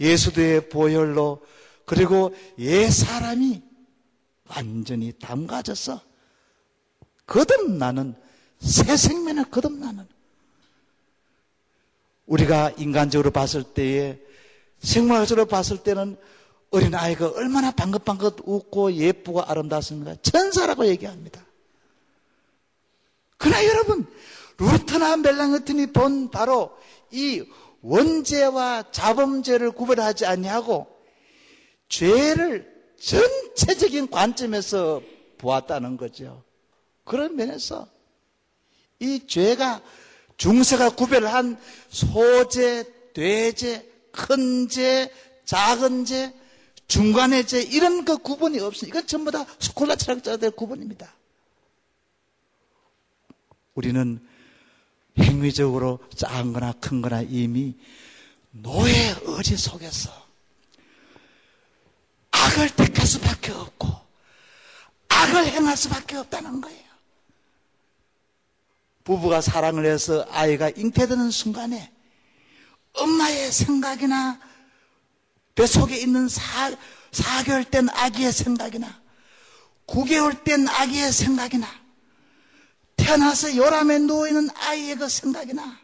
예수도의 0.00 0.68
보혈로, 0.70 1.44
그리고 1.84 2.34
옛 2.58 2.90
사람이 2.90 3.62
완전히 4.46 5.12
담가져서 5.12 6.00
거듭나는, 7.26 8.14
새 8.58 8.96
생명을 8.96 9.50
거듭나는. 9.50 10.08
우리가 12.30 12.70
인간적으로 12.78 13.32
봤을 13.32 13.64
때에, 13.64 14.18
생물학적으로 14.78 15.46
봤을 15.46 15.78
때는 15.78 16.16
어린아이가 16.70 17.32
얼마나 17.32 17.72
방긋방긋 17.72 18.42
웃고 18.44 18.92
예쁘고 18.92 19.42
아름답습니까? 19.42 20.16
천사라고 20.22 20.86
얘기합니다. 20.86 21.44
그러나 23.36 23.64
여러분, 23.66 24.06
루터나 24.58 25.16
멜랑어튼이 25.16 25.88
본 25.88 26.30
바로 26.30 26.76
이 27.10 27.42
원죄와 27.82 28.92
자범죄를 28.92 29.72
구별하지 29.72 30.26
아니하고 30.26 30.86
죄를 31.88 32.70
전체적인 33.00 34.10
관점에서 34.10 35.02
보았다는 35.38 35.96
거죠. 35.96 36.44
그런 37.04 37.34
면에서 37.34 37.88
이 39.00 39.26
죄가 39.26 39.82
중세가 40.40 40.90
구별한 40.96 41.60
소죄, 41.90 42.90
대죄, 43.12 43.86
큰 44.10 44.70
죄, 44.70 45.12
작은 45.44 46.06
죄, 46.06 46.32
중간의 46.88 47.46
죄 47.46 47.60
이런 47.60 48.06
그 48.06 48.16
구분이 48.16 48.58
없습니다. 48.58 48.98
이건 48.98 49.06
전부 49.06 49.30
다 49.30 49.44
스콜라 49.58 49.96
철학자들의 49.96 50.52
구분입니다. 50.52 51.14
우리는 53.74 54.26
행위적으로 55.18 55.98
작은 56.16 56.54
거나 56.54 56.72
큰 56.80 57.02
거나 57.02 57.20
이미 57.20 57.74
노예 58.50 59.14
의지 59.20 59.58
속에서 59.58 60.10
악을 62.30 62.70
택할 62.76 63.06
수밖에 63.06 63.52
없고 63.52 63.88
악을 65.08 65.44
행할 65.48 65.76
수밖에 65.76 66.16
없다는 66.16 66.62
거예요. 66.62 66.89
부부가 69.10 69.40
사랑을 69.40 69.86
해서 69.86 70.24
아이가 70.30 70.70
잉태되는 70.70 71.32
순간에 71.32 71.92
엄마의 72.92 73.50
생각이나 73.50 74.38
뱃속에 75.56 75.96
있는 75.96 76.28
사, 76.28 76.70
4개월 77.10 77.68
된 77.68 77.88
아기의 77.88 78.30
생각이나 78.30 79.02
9개월 79.88 80.44
된 80.44 80.68
아기의 80.68 81.10
생각이나 81.10 81.66
태어나서 82.94 83.56
요람에 83.56 83.98
누워있는 83.98 84.48
아이의 84.54 84.94
그 84.94 85.08
생각이 85.08 85.54
나. 85.54 85.80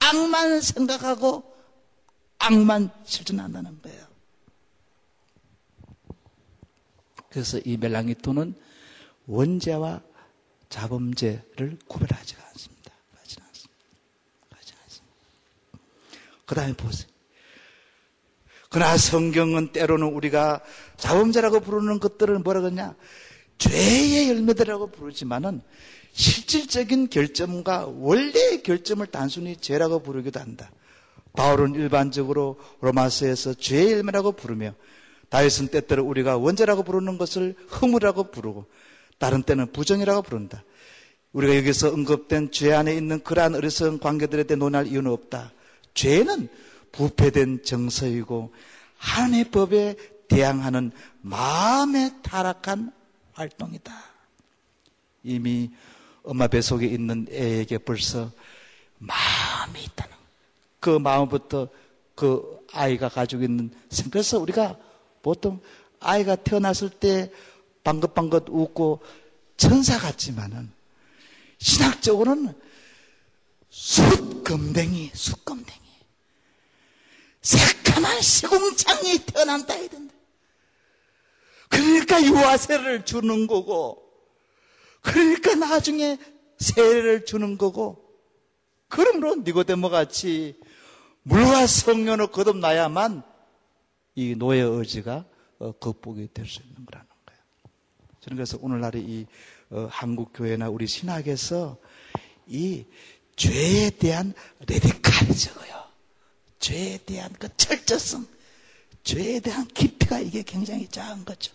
악만 0.00 0.60
생각하고 0.60 1.54
악만 2.36 2.90
실천한다는 3.06 3.80
거예요. 3.80 4.06
그래서 7.30 7.58
이 7.64 7.78
멜랑이토는 7.78 8.54
원죄와 9.26 10.09
자범죄를 10.70 11.78
구별하지 11.86 12.36
않습니다. 12.36 12.92
하지 13.18 13.36
않습니다. 13.46 13.84
하지 14.50 14.72
않습니다. 14.82 15.16
그 16.46 16.54
다음에 16.54 16.72
보세요. 16.72 17.10
그러나 18.70 18.96
성경은 18.96 19.72
때로는 19.72 20.06
우리가 20.06 20.62
자범죄라고 20.96 21.60
부르는 21.60 21.98
것들을 21.98 22.38
뭐라 22.38 22.60
그러냐? 22.60 22.94
죄의 23.58 24.30
열매들이라고 24.30 24.92
부르지만은 24.92 25.60
실질적인 26.12 27.10
결점과 27.10 27.86
원래의 27.86 28.62
결점을 28.62 29.04
단순히 29.08 29.56
죄라고 29.56 30.02
부르기도 30.02 30.40
한다. 30.40 30.70
바울은 31.34 31.74
일반적으로 31.74 32.58
로마서에서 32.80 33.54
죄의 33.54 33.92
열매라고 33.92 34.32
부르며 34.32 34.74
다윗은 35.28 35.68
때때로 35.68 36.04
우리가 36.04 36.36
원죄라고 36.38 36.84
부르는 36.84 37.18
것을 37.18 37.54
허물이라고 37.80 38.30
부르고 38.30 38.66
다른 39.20 39.42
때는 39.42 39.70
부정이라고 39.70 40.22
부른다. 40.22 40.64
우리가 41.32 41.54
여기서 41.56 41.92
언급된 41.92 42.50
죄 42.52 42.72
안에 42.72 42.94
있는 42.94 43.22
그러한 43.22 43.54
어리석은 43.54 44.00
관계들에 44.00 44.44
대해 44.44 44.56
논할 44.56 44.86
이유는 44.86 45.12
없다. 45.12 45.52
죄는 45.92 46.48
부패된 46.90 47.62
정서이고 47.62 48.52
하나님의 48.96 49.50
법에 49.50 49.96
대항하는 50.26 50.90
마음에 51.20 52.10
타락한 52.22 52.92
활동이다. 53.34 53.92
이미 55.22 55.70
엄마 56.22 56.46
뱃속에 56.46 56.86
있는 56.86 57.26
애에게 57.30 57.76
벌써 57.76 58.32
마음이 58.98 59.84
있다는 59.84 60.16
그 60.80 60.98
마음부터 60.98 61.68
그 62.14 62.58
아이가 62.72 63.10
가지고 63.10 63.42
있는 63.42 63.70
그래서 64.10 64.38
우리가 64.38 64.78
보통 65.20 65.60
아이가 66.00 66.36
태어났을 66.36 66.88
때 66.88 67.30
방긋방긋 67.84 68.46
웃고 68.48 69.02
천사 69.56 69.98
같지만은 69.98 70.70
신학적으로는 71.58 72.54
숫검댕이, 73.68 75.10
숫검댕이. 75.14 75.80
새까만 77.42 78.20
시궁창이 78.20 79.18
태어난다 79.26 79.76
이던데. 79.76 80.14
그러니까 81.68 82.22
유아세를 82.22 83.04
주는 83.04 83.46
거고, 83.46 84.02
그러니까 85.02 85.54
나중에 85.54 86.18
세례를 86.58 87.24
주는 87.24 87.56
거고 87.56 88.04
그러므로 88.88 89.36
니고데모 89.36 89.88
같이 89.88 90.58
물과 91.22 91.66
성령을 91.66 92.26
거듭나야만 92.28 93.22
이 94.14 94.34
노예 94.34 94.60
의지가 94.60 95.24
어, 95.60 95.72
극복이 95.72 96.28
될 96.34 96.46
수 96.46 96.60
있는 96.62 96.86
거예요. 96.86 97.04
저는 98.20 98.36
그래서 98.36 98.58
오늘날의 98.60 99.02
이 99.02 99.26
어, 99.70 99.88
한국 99.90 100.32
교회나 100.34 100.68
우리 100.68 100.86
신학에서 100.86 101.78
이 102.46 102.84
죄에 103.36 103.90
대한 103.90 104.34
레디칼이적어요. 104.66 105.80
죄에 106.58 106.98
대한 107.06 107.32
그 107.38 107.48
철저성, 107.56 108.26
죄에 109.02 109.40
대한 109.40 109.66
깊이가 109.68 110.18
이게 110.18 110.42
굉장히 110.42 110.86
작은 110.88 111.24
거죠. 111.24 111.52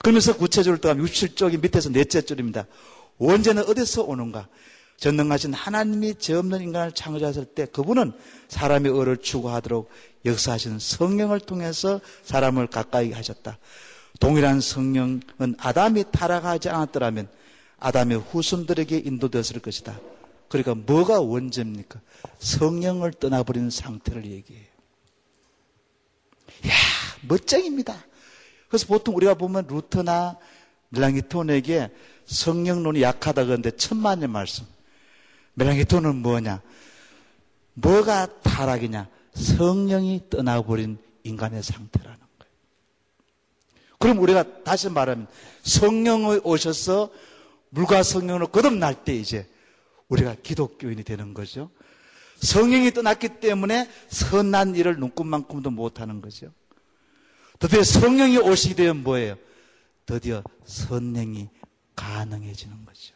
그러면서 0.00 0.36
구체적으로 0.36 0.80
또 0.80 0.92
67쪽이 0.92 1.60
밑에서 1.62 1.90
넷째 1.90 2.22
줄입니다. 2.22 2.66
원죄는 3.18 3.64
어디서 3.68 4.02
오는가? 4.02 4.48
전능하신 4.96 5.54
하나님이 5.54 6.16
죄 6.16 6.34
없는 6.34 6.60
인간을 6.60 6.92
창조하실 6.92 7.44
때 7.54 7.66
그분은 7.66 8.12
사람의 8.48 8.90
의를 8.90 9.18
추구하도록 9.18 9.88
역사하시는 10.24 10.80
성령을 10.80 11.38
통해서 11.38 12.00
사람을 12.24 12.66
가까이 12.66 13.12
하셨다. 13.12 13.58
동일한 14.20 14.60
성령은 14.60 15.22
아담이 15.58 16.04
타락하지 16.10 16.68
않았더라면 16.68 17.28
아담의 17.78 18.18
후손들에게 18.18 18.98
인도되었을 18.98 19.60
것이다. 19.60 19.98
그러니까 20.48 20.74
뭐가 20.74 21.20
원죄입니까? 21.20 22.00
성령을 22.38 23.12
떠나버리는 23.12 23.70
상태를 23.70 24.26
얘기해요. 24.26 24.66
야 26.66 26.72
멋쟁입니다. 27.22 27.94
그래서 28.68 28.86
보통 28.86 29.16
우리가 29.16 29.34
보면 29.34 29.66
루터나 29.68 30.36
멜랑기톤에게 30.90 31.90
성령론이 32.26 33.02
약하다 33.02 33.44
그런데 33.44 33.70
천만의 33.70 34.28
말씀. 34.28 34.66
멜랑기톤은 35.54 36.16
뭐냐? 36.16 36.62
뭐가 37.74 38.40
타락이냐? 38.40 39.08
성령이 39.34 40.22
떠나버린 40.30 40.98
인간의 41.22 41.62
상태라는. 41.62 42.27
그럼 43.98 44.18
우리가 44.18 44.62
다시 44.62 44.88
말하면 44.88 45.26
성령이 45.62 46.40
오셔서 46.44 47.10
물과 47.70 48.02
성령으로 48.02 48.48
거듭날 48.48 49.04
때 49.04 49.14
이제 49.14 49.46
우리가 50.08 50.36
기독교인이 50.42 51.02
되는 51.04 51.34
거죠. 51.34 51.70
성령이 52.40 52.92
떠났기 52.92 53.40
때문에 53.40 53.88
선한 54.08 54.76
일을 54.76 54.98
눈꽃만큼도 54.98 55.70
못하는 55.70 56.20
거죠. 56.20 56.52
드디어 57.58 57.82
성령이 57.82 58.38
오시게 58.38 58.74
되면 58.74 59.02
뭐예요? 59.02 59.36
드디어 60.06 60.42
선행이 60.64 61.48
가능해지는 61.96 62.84
거죠. 62.84 63.14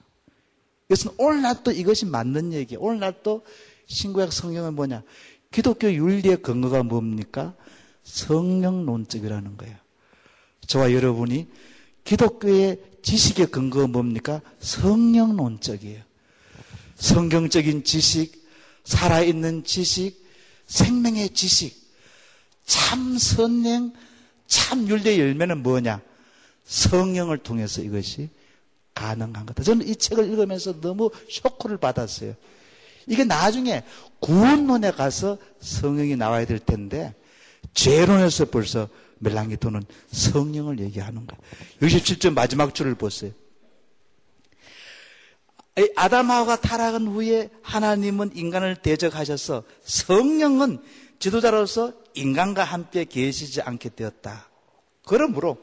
이것은 0.88 1.12
오늘날 1.16 1.62
또 1.62 1.70
이것이 1.70 2.04
맞는 2.06 2.52
얘기예요. 2.52 2.82
오늘날 2.82 3.22
또 3.22 3.44
신구약 3.86 4.32
성경은 4.32 4.74
뭐냐? 4.74 5.02
기독교 5.52 5.90
윤리의 5.92 6.42
근거가 6.42 6.82
뭡니까? 6.82 7.54
성령론적이라는 8.02 9.56
거예요. 9.56 9.76
저와 10.66 10.92
여러분이 10.92 11.48
기독교의 12.04 12.80
지식의 13.02 13.46
근거가 13.46 13.86
뭡니까? 13.88 14.40
성령론적이에요. 14.60 16.02
성경적인 16.96 17.84
지식, 17.84 18.46
살아있는 18.84 19.64
지식, 19.64 20.24
생명의 20.66 21.30
지식, 21.30 21.76
참 22.64 23.18
선행, 23.18 23.92
참 24.46 24.86
율대의 24.86 25.18
열매는 25.18 25.62
뭐냐? 25.62 26.00
성령을 26.64 27.38
통해서 27.38 27.82
이것이 27.82 28.30
가능한 28.94 29.46
거다. 29.46 29.62
저는 29.62 29.88
이 29.88 29.96
책을 29.96 30.28
읽으면서 30.30 30.80
너무 30.80 31.10
쇼크를 31.28 31.78
받았어요. 31.78 32.34
이게 33.06 33.24
나중에 33.24 33.82
구원론에 34.20 34.92
가서 34.92 35.38
성령이 35.60 36.16
나와야 36.16 36.46
될 36.46 36.58
텐데 36.58 37.14
죄론에서 37.74 38.46
벌써 38.46 38.88
멜랑기토는 39.22 39.82
성령을 40.10 40.80
얘기하는 40.80 41.26
거예요. 41.26 41.42
67절 41.80 42.34
마지막 42.34 42.74
줄을 42.74 42.94
보세요. 42.94 43.32
아담하가 45.96 46.60
타락한 46.60 47.06
후에 47.06 47.50
하나님은 47.62 48.32
인간을 48.34 48.76
대적하셔서 48.76 49.64
성령은 49.84 50.82
지도자로서 51.18 51.94
인간과 52.14 52.64
함께 52.64 53.04
계시지 53.04 53.62
않게 53.62 53.90
되었다. 53.90 54.48
그러므로 55.06 55.58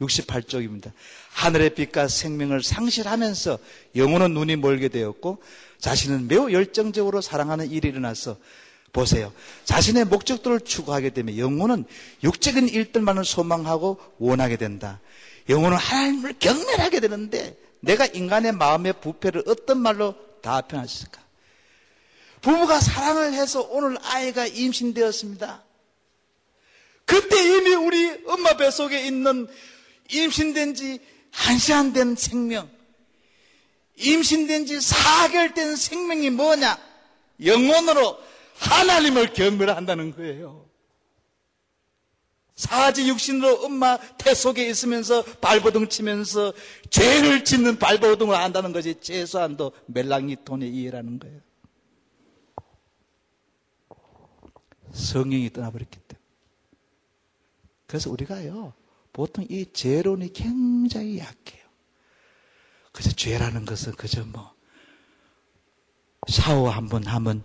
68쪽입니다. 0.00 0.92
하늘의 1.32 1.74
빛과 1.74 2.08
생명을 2.08 2.62
상실하면서 2.62 3.58
영혼은 3.96 4.32
눈이 4.32 4.56
멀게 4.56 4.88
되었고 4.88 5.42
자신은 5.78 6.28
매우 6.28 6.50
열정적으로 6.52 7.20
사랑하는 7.20 7.70
일이 7.70 7.88
일어나서 7.88 8.38
보세요. 8.92 9.32
자신의 9.64 10.06
목적들을 10.06 10.60
추구하게 10.60 11.10
되면 11.10 11.36
영혼은 11.38 11.84
육적인 12.24 12.68
일들만을 12.68 13.24
소망하고 13.24 13.98
원하게 14.18 14.56
된다. 14.56 15.00
영혼은 15.48 15.76
하나님을 15.76 16.34
경멸하게 16.38 17.00
되는데 17.00 17.56
내가 17.80 18.06
인간의 18.06 18.52
마음의 18.52 18.94
부패를 19.00 19.44
어떤 19.46 19.80
말로 19.80 20.14
다 20.42 20.60
표현하실까? 20.62 21.20
부부가 22.40 22.80
사랑을 22.80 23.34
해서 23.34 23.62
오늘 23.70 23.96
아이가 24.02 24.46
임신되었습니다. 24.46 25.62
그때 27.04 27.56
이미 27.56 27.74
우리 27.74 28.22
엄마 28.26 28.56
뱃속에 28.56 29.06
있는 29.06 29.46
임신된 30.10 30.74
지 30.74 30.98
한 31.32 31.58
시간 31.58 31.92
된 31.92 32.16
생명, 32.16 32.68
임신된 33.96 34.66
지 34.66 34.78
4개월 34.78 35.54
된 35.54 35.76
생명이 35.76 36.30
뭐냐? 36.30 36.78
영혼으로 37.44 38.18
하나님을 38.60 39.32
경멸한다는 39.32 40.14
거예요. 40.14 40.68
사지 42.54 43.08
육신으로 43.08 43.64
엄마 43.64 43.96
태 44.18 44.34
속에 44.34 44.68
있으면서 44.68 45.24
발버둥 45.24 45.88
치면서 45.88 46.52
죄를 46.90 47.42
짓는 47.42 47.78
발버둥을 47.78 48.36
한다는 48.36 48.72
것이 48.72 49.00
최소한도 49.00 49.72
멜랑이톤의 49.86 50.70
이해라는 50.70 51.18
거예요. 51.18 51.40
성령이 54.92 55.50
떠나버렸기 55.52 55.98
때문에. 55.98 56.26
그래서 57.86 58.10
우리가요, 58.10 58.74
보통 59.12 59.46
이 59.48 59.64
죄론이 59.72 60.32
굉장히 60.34 61.18
약해요. 61.18 61.64
그저 62.92 63.10
죄라는 63.10 63.64
것은 63.64 63.92
그저 63.92 64.24
뭐, 64.26 64.52
샤워 66.28 66.68
한 66.68 66.88
번 66.88 67.04
하면 67.06 67.42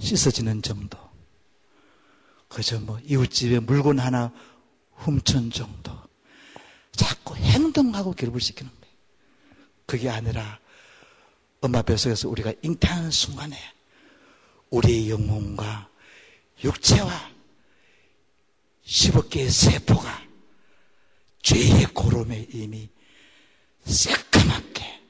씻어지는 0.00 0.62
정도. 0.62 0.98
그저 2.48 2.80
뭐, 2.80 2.98
이웃집에 3.04 3.60
물건 3.60 4.00
하나 4.00 4.32
훔친 4.94 5.50
정도. 5.52 5.92
자꾸 6.92 7.36
행동하고 7.36 8.12
결부시키는 8.12 8.70
거예요. 8.70 8.94
그게 9.86 10.08
아니라 10.10 10.58
엄마 11.60 11.82
뱃속에서 11.82 12.28
우리가 12.28 12.52
잉태하는 12.62 13.10
순간에 13.10 13.56
우리의 14.70 15.10
영혼과 15.10 15.88
육체와 16.62 17.10
10억 18.84 19.30
개의 19.30 19.50
세포가 19.50 20.28
죄의 21.42 21.86
고름에 21.94 22.48
이미 22.52 22.88
새까맣게 23.84 25.00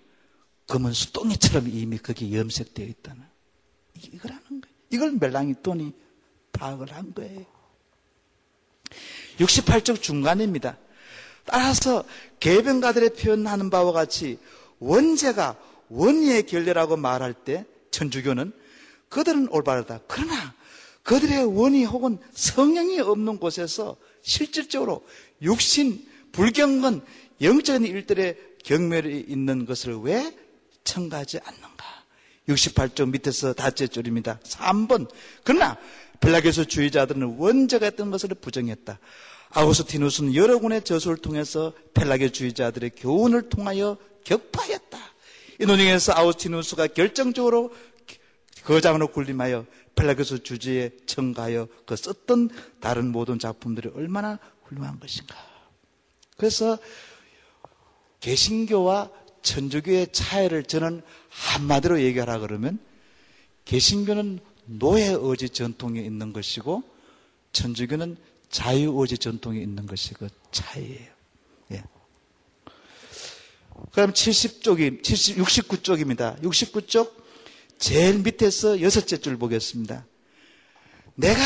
검은 0.67 0.93
수동이처럼 0.93 1.69
이미 1.69 1.99
거기 1.99 2.37
염색되어 2.37 2.87
있다는 2.87 3.25
이거라는. 3.97 4.50
이걸 4.91 5.13
멜랑이 5.19 5.55
돈이 5.63 5.93
파악을 6.53 6.93
한 6.93 7.15
거예요. 7.15 7.45
68쪽 9.39 10.03
중간입니다. 10.03 10.77
따라서 11.47 12.05
개변가들의 12.41 13.15
표현하는 13.15 13.71
바와 13.71 13.93
같이 13.93 14.39
원죄가 14.79 15.57
원의의 15.89 16.45
결례라고 16.45 16.97
말할 16.97 17.33
때 17.33 17.65
천주교는 17.91 18.53
그들은 19.09 19.49
올바르다. 19.51 20.01
그러나 20.07 20.55
그들의 21.03 21.45
원의 21.45 21.85
혹은 21.85 22.19
성령이 22.33 23.01
없는 23.01 23.39
곳에서 23.39 23.97
실질적으로 24.23 25.05
육신, 25.43 26.07
불경건, 26.33 27.05
영적인 27.41 27.87
일들의 27.87 28.37
경멸이 28.65 29.25
있는 29.29 29.65
것을 29.65 29.97
왜 30.01 30.37
첨가하지 30.85 31.41
않는가? 31.43 31.80
68쪽 32.55 33.11
밑에서 33.11 33.53
다째 33.53 33.87
줄입니다. 33.87 34.39
3번. 34.45 35.11
그러나 35.45 35.77
벨라게스 36.21 36.67
주의자들은 36.67 37.37
원죄가 37.39 37.89
있던 37.89 38.11
것을 38.11 38.31
부정했다. 38.31 38.99
아우스티누스는 39.51 40.35
여러 40.35 40.59
군의 40.59 40.83
저술을 40.83 41.17
통해서 41.19 41.73
펠라게 41.95 42.31
주의자들의 42.31 42.91
교훈을 42.97 43.49
통하여 43.49 43.97
격파했다. 44.25 44.99
이 45.61 45.67
논쟁에서 45.67 46.13
아우스티누스가 46.15 46.89
결정적으로 46.89 47.73
거장으로 48.65 49.09
군림하여 49.09 49.67
펠라게스 49.97 50.43
주제에 50.43 50.91
청가하여 51.07 51.69
그 51.87 51.97
썼던 51.97 52.51
다른 52.81 53.11
모든 53.11 53.39
작품들이 53.39 53.91
얼마나 53.95 54.39
훌륭한 54.65 55.01
것인가. 55.01 55.35
그래서 56.37 56.79
개신교와 58.21 59.11
천주교의 59.43 60.09
차이를 60.13 60.65
저는 60.65 61.03
한마디로 61.41 62.03
얘기하라 62.03 62.39
그러면 62.41 62.79
개신교는 63.65 64.41
노예 64.67 65.07
의지 65.09 65.49
전통이 65.49 66.05
있는 66.05 66.33
것이고 66.33 66.83
천주교는 67.53 68.17
자유 68.51 68.93
의지 68.97 69.17
전통이 69.17 69.61
있는 69.61 69.87
것이 69.87 70.15
그 70.15 70.29
차이예요. 70.53 71.11
예. 71.73 71.85
그럼 73.93 74.13
70쪽이, 74.13 75.03
70, 75.03 75.39
69쪽입니다. 75.39 76.41
69쪽 76.43 77.13
제일 77.79 78.19
밑에서 78.19 78.81
여섯째 78.83 79.17
줄 79.17 79.39
보겠습니다. 79.39 80.05
내가 81.15 81.41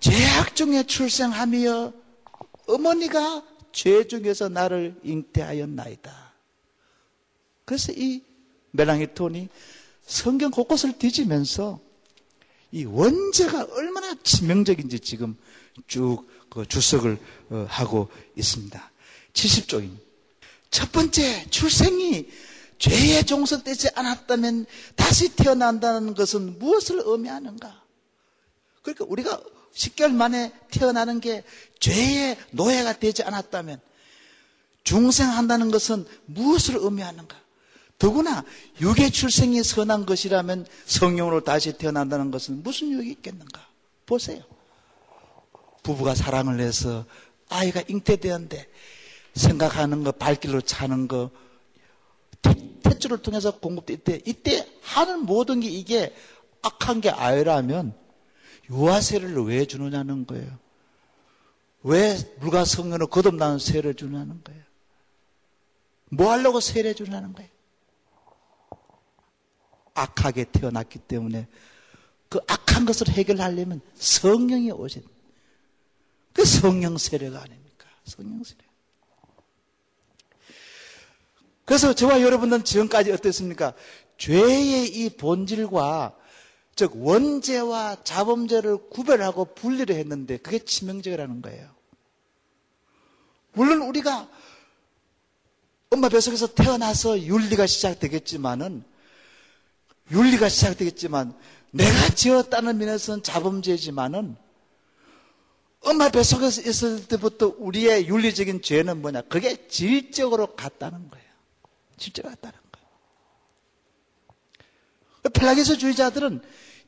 죄악 0.00 0.56
중에 0.56 0.84
출생하며 0.84 1.92
어머니가 2.66 3.44
죄 3.72 4.06
중에서 4.06 4.48
나를 4.48 4.98
잉태하였나이다. 5.02 6.32
그래서 7.64 7.92
이 7.92 8.22
멜랑이톤이 8.72 9.48
성경 10.06 10.50
곳곳을 10.50 10.98
뒤지면서 10.98 11.80
이 12.72 12.84
원죄가 12.84 13.68
얼마나 13.72 14.14
치명적인지 14.22 15.00
지금 15.00 15.36
쭉 15.86 16.38
그 16.48 16.66
주석을 16.66 17.18
어, 17.50 17.66
하고 17.68 18.08
있습니다. 18.36 18.90
70쪽입니다. 19.32 19.98
첫 20.70 20.92
번째, 20.92 21.48
출생이 21.50 22.28
죄에 22.78 23.22
종속되지 23.22 23.90
않았다면 23.94 24.66
다시 24.96 25.34
태어난다는 25.34 26.14
것은 26.14 26.58
무엇을 26.58 27.02
의미하는가? 27.04 27.82
그러니까 28.82 29.04
우리가 29.08 29.40
10개월 29.74 30.12
만에 30.12 30.52
태어나는 30.70 31.20
게 31.20 31.44
죄의 31.80 32.36
노예가 32.50 32.98
되지 32.98 33.22
않았다면 33.22 33.80
중생한다는 34.84 35.70
것은 35.70 36.06
무엇을 36.26 36.76
의미하는가? 36.78 37.36
더구나 37.98 38.44
육의 38.80 39.10
출생이 39.10 39.62
선한 39.62 40.06
것이라면 40.06 40.66
성령으로 40.86 41.42
다시 41.42 41.76
태어난다는 41.76 42.30
것은 42.30 42.62
무슨 42.62 42.90
유익이 42.90 43.10
있겠는가? 43.10 43.66
보세요. 44.06 44.42
부부가 45.82 46.14
사랑을 46.14 46.60
해서 46.60 47.04
아이가 47.48 47.82
잉태되었는데 47.88 48.68
생각하는 49.34 50.04
거, 50.04 50.12
발길로 50.12 50.60
차는 50.60 51.08
거, 51.08 51.30
탯줄을 52.42 53.22
통해서 53.22 53.58
공급돼 53.58 53.94
이때, 53.94 54.20
이때 54.24 54.68
하는 54.82 55.24
모든 55.26 55.60
게 55.60 55.68
이게 55.68 56.14
악한 56.62 57.00
게 57.00 57.10
아니라면 57.10 57.94
유아세를 58.70 59.44
왜 59.44 59.64
주느냐는 59.64 60.26
거예요. 60.26 60.58
왜 61.82 62.16
물과 62.40 62.64
성령을 62.64 63.06
거듭나는 63.06 63.58
세를 63.58 63.94
주냐는 63.94 64.40
거예요. 64.44 64.62
뭐 66.10 66.30
하려고 66.32 66.60
세례 66.60 66.94
주냐는 66.94 67.32
거예요. 67.32 67.50
악하게 69.98 70.44
태어났기 70.52 71.00
때문에 71.00 71.46
그 72.28 72.38
악한 72.46 72.84
것을 72.84 73.08
해결하려면 73.08 73.80
성령이 73.94 74.70
오신 74.70 75.02
그 76.32 76.44
성령 76.44 76.98
세례가 76.98 77.40
아닙니까? 77.40 77.86
성령 78.04 78.44
세례. 78.44 78.58
그래서 81.64 81.92
저와 81.92 82.22
여러분은 82.22 82.64
지금까지 82.64 83.12
어땠습니까? 83.12 83.74
죄의 84.16 84.86
이 84.86 85.10
본질과 85.10 86.16
즉 86.76 86.92
원죄와 86.94 88.04
자범죄를 88.04 88.88
구별하고 88.88 89.46
분리를 89.46 89.94
했는데 89.94 90.36
그게 90.36 90.60
치명적이라는 90.60 91.42
거예요. 91.42 91.68
물론 93.52 93.82
우리가 93.82 94.28
엄마 95.90 96.08
뱃속에서 96.08 96.54
태어나서 96.54 97.20
윤리가 97.22 97.66
시작되겠지만은 97.66 98.84
윤리가 100.10 100.48
시작되겠지만 100.48 101.34
내가 101.70 102.08
지었다는 102.10 102.78
면에서는 102.78 103.22
자범죄지만은 103.22 104.36
엄마 105.84 106.08
뱃속에서 106.08 106.62
있을 106.62 107.06
때부터 107.06 107.54
우리의 107.58 108.08
윤리적인 108.08 108.62
죄는 108.62 109.00
뭐냐? 109.00 109.22
그게 109.22 109.68
질적으로 109.68 110.54
같다는 110.56 111.08
거예요. 111.08 111.26
질적으로 111.96 112.34
같다는 112.34 112.58
거예요. 112.72 112.88
펠라기우스주의자들은 115.32 116.40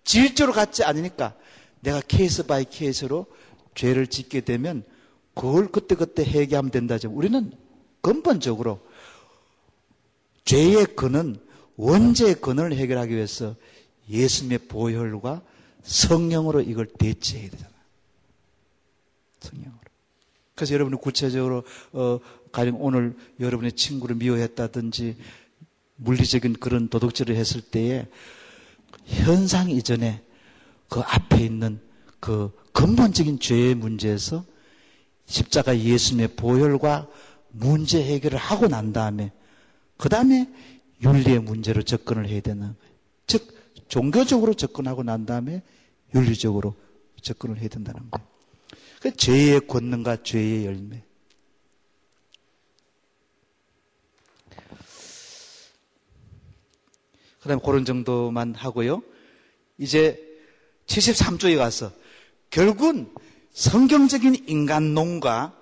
질적으로 0.04 0.52
같지 0.52 0.82
않으니까 0.82 1.34
내가 1.80 2.00
case 2.00 2.46
by 2.46 2.64
case로 2.64 3.26
죄를 3.74 4.06
짓게 4.06 4.40
되면 4.40 4.84
그걸 5.34 5.70
그때그때 5.70 6.24
해결하면 6.24 6.70
된다죠. 6.70 7.10
우리는 7.10 7.52
근본적으로 8.00 8.80
죄의 10.44 10.86
근은 10.96 11.36
원죄의 11.80 12.34
근을 12.36 12.74
해결하기 12.74 13.14
위해서 13.14 13.56
예수님의 14.10 14.58
보혈과 14.68 15.42
성령으로 15.82 16.60
이걸 16.60 16.86
대체해야 16.86 17.48
되잖아요. 17.48 17.74
성령으로. 19.40 19.80
그래서 20.54 20.74
여러분이 20.74 21.00
구체적으로 21.00 21.64
어, 21.92 22.18
가령 22.52 22.76
오늘 22.82 23.16
여러분의 23.38 23.72
친구를 23.72 24.16
미워했다든지 24.16 25.16
물리적인 25.96 26.54
그런 26.54 26.88
도덕질을 26.88 27.34
했을 27.36 27.62
때에 27.62 28.06
현상 29.06 29.70
이전에 29.70 30.22
그 30.88 31.00
앞에 31.00 31.38
있는 31.42 31.80
그 32.18 32.50
근본적인 32.72 33.40
죄의 33.40 33.74
문제에서 33.74 34.44
십자가 35.24 35.78
예수님의 35.78 36.34
보혈과 36.36 37.08
문제 37.52 38.02
해결을 38.02 38.38
하고 38.38 38.68
난 38.68 38.92
다음에 38.92 39.32
그 39.96 40.08
다음에 40.10 40.46
윤리의 41.03 41.40
문제로 41.40 41.82
접근을 41.82 42.28
해야 42.28 42.40
되는 42.40 42.61
거예요. 42.61 42.74
즉 43.26 43.55
종교적으로 43.88 44.55
접근하고 44.55 45.03
난 45.03 45.26
다음에 45.26 45.62
윤리적으로 46.14 46.74
접근을 47.22 47.59
해야 47.59 47.68
된다는 47.68 48.11
거예요. 48.11 48.28
그 49.01 49.16
죄의 49.16 49.66
권능과 49.66 50.22
죄의 50.22 50.66
열매. 50.66 51.03
그 57.40 57.48
다음에 57.48 57.61
그런 57.64 57.84
정도만 57.86 58.55
하고요. 58.55 59.03
이제 59.78 60.20
73조에 60.86 61.57
가서 61.57 61.90
결국은 62.51 63.12
성경적인 63.53 64.44
인간론과 64.46 65.57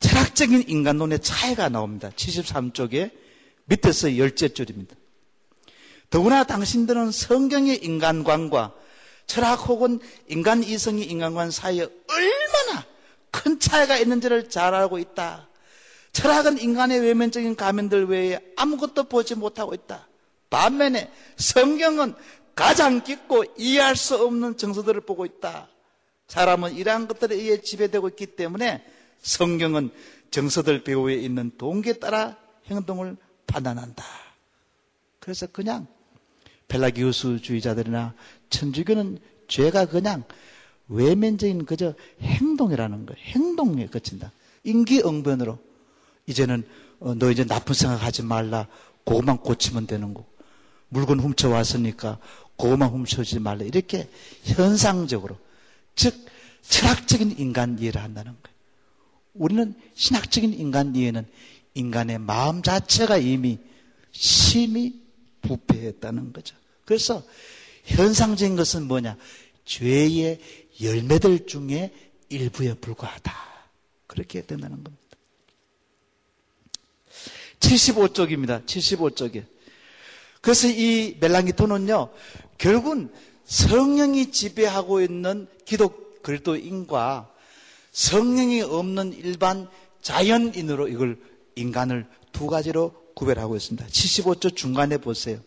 철학적인 0.00 0.64
인간론의 0.68 1.20
차이가 1.20 1.68
나옵니다. 1.68 2.10
73쪽에 2.10 3.12
밑에서 3.66 4.16
열째 4.18 4.48
줄입니다. 4.48 4.96
더구나 6.10 6.44
당신들은 6.44 7.10
성경의 7.10 7.84
인간관과 7.84 8.74
철학 9.26 9.68
혹은 9.68 10.00
인간 10.28 10.62
이성의 10.62 11.04
인간관 11.04 11.50
사이에 11.50 11.82
얼마나 11.82 12.86
큰 13.30 13.58
차이가 13.58 13.96
있는지를 13.96 14.48
잘 14.48 14.74
알고 14.74 14.98
있다. 14.98 15.48
철학은 16.12 16.58
인간의 16.58 17.00
외면적인 17.00 17.56
가면들 17.56 18.06
외에 18.06 18.38
아무것도 18.56 19.04
보지 19.04 19.34
못하고 19.34 19.74
있다. 19.74 20.06
반면에 20.50 21.10
성경은 21.36 22.14
가장 22.54 23.02
깊고 23.02 23.44
이해할 23.58 23.96
수 23.96 24.16
없는 24.16 24.56
정서들을 24.56 25.00
보고 25.00 25.26
있다. 25.26 25.68
사람은 26.28 26.76
이러한 26.76 27.08
것들에 27.08 27.34
의해 27.34 27.60
지배되고 27.60 28.08
있기 28.10 28.26
때문에 28.26 28.84
성경은 29.22 29.90
정서들 30.30 30.84
배후에 30.84 31.14
있는 31.14 31.50
동기에 31.58 31.94
따라 31.94 32.36
행동을 32.66 33.16
판단한다. 33.54 34.04
그래서 35.20 35.46
그냥 35.46 35.86
펠라기우스주의자들이나 36.68 38.14
천주교는 38.50 39.18
죄가 39.46 39.86
그냥 39.86 40.24
외면적인 40.88 41.64
그저 41.64 41.94
행동이라는 42.20 43.06
거예요. 43.06 43.22
행동에 43.22 43.86
그친다. 43.86 44.32
인기응변으로 44.64 45.58
이제는 46.26 46.66
어, 47.00 47.14
너 47.14 47.30
이제 47.30 47.44
나쁜 47.44 47.74
생각하지 47.74 48.22
말라. 48.22 48.66
그것만 49.04 49.38
고치면 49.38 49.86
되는 49.86 50.14
거. 50.14 50.24
물건 50.88 51.20
훔쳐 51.20 51.48
왔으니까 51.48 52.18
그것만 52.56 52.88
훔쳐지 52.90 53.38
말라. 53.40 53.64
이렇게 53.64 54.08
현상적으로 54.42 55.38
즉 55.94 56.14
철학적인 56.62 57.36
인간 57.38 57.78
이해를 57.78 58.02
한다는 58.02 58.32
거예요. 58.42 58.54
우리는 59.34 59.74
신학적인 59.94 60.54
인간 60.54 60.94
이해는 60.94 61.26
인간의 61.74 62.18
마음 62.18 62.62
자체가 62.62 63.18
이미 63.18 63.58
심히 64.12 65.00
부패했다는 65.42 66.32
거죠. 66.32 66.56
그래서 66.84 67.22
현상적인 67.84 68.56
것은 68.56 68.86
뭐냐? 68.86 69.16
죄의 69.64 70.40
열매들 70.82 71.46
중에 71.46 71.92
일부에 72.28 72.74
불과하다. 72.74 73.32
그렇게 74.06 74.42
된다는 74.42 74.82
겁니다. 74.82 75.04
75쪽입니다. 77.60 78.64
75쪽에. 78.66 79.44
그래서 80.40 80.68
이 80.68 81.16
멜랑기토는요, 81.20 82.10
결국은 82.58 83.10
성령이 83.46 84.30
지배하고 84.30 85.00
있는 85.00 85.46
기독 85.64 86.22
그리스도인과 86.22 87.30
성령이 87.92 88.62
없는 88.62 89.12
일반 89.14 89.68
자연인으로 90.02 90.88
이걸 90.88 91.18
인간을 91.54 92.06
두 92.32 92.46
가지로 92.46 92.94
구별하고 93.14 93.56
있습니다. 93.56 93.86
75조 93.86 94.54
중간에 94.56 94.98
보세요. 94.98 95.38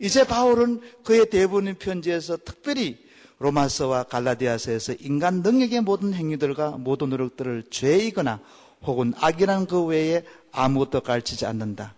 이제 0.00 0.24
바울은 0.24 0.80
그의 1.04 1.28
대부분 1.28 1.74
편지에서 1.74 2.36
특별히 2.44 2.98
로마서와 3.38 4.04
갈라디아서에서 4.04 4.94
인간 5.00 5.42
능력의 5.42 5.82
모든 5.82 6.14
행위들과 6.14 6.72
모든 6.72 7.10
노력들을 7.10 7.64
죄이거나 7.70 8.40
혹은 8.82 9.12
악이라는 9.16 9.66
그 9.66 9.84
외에 9.84 10.24
아무것도 10.52 11.02
가르치지 11.02 11.46
않는다. 11.46 11.94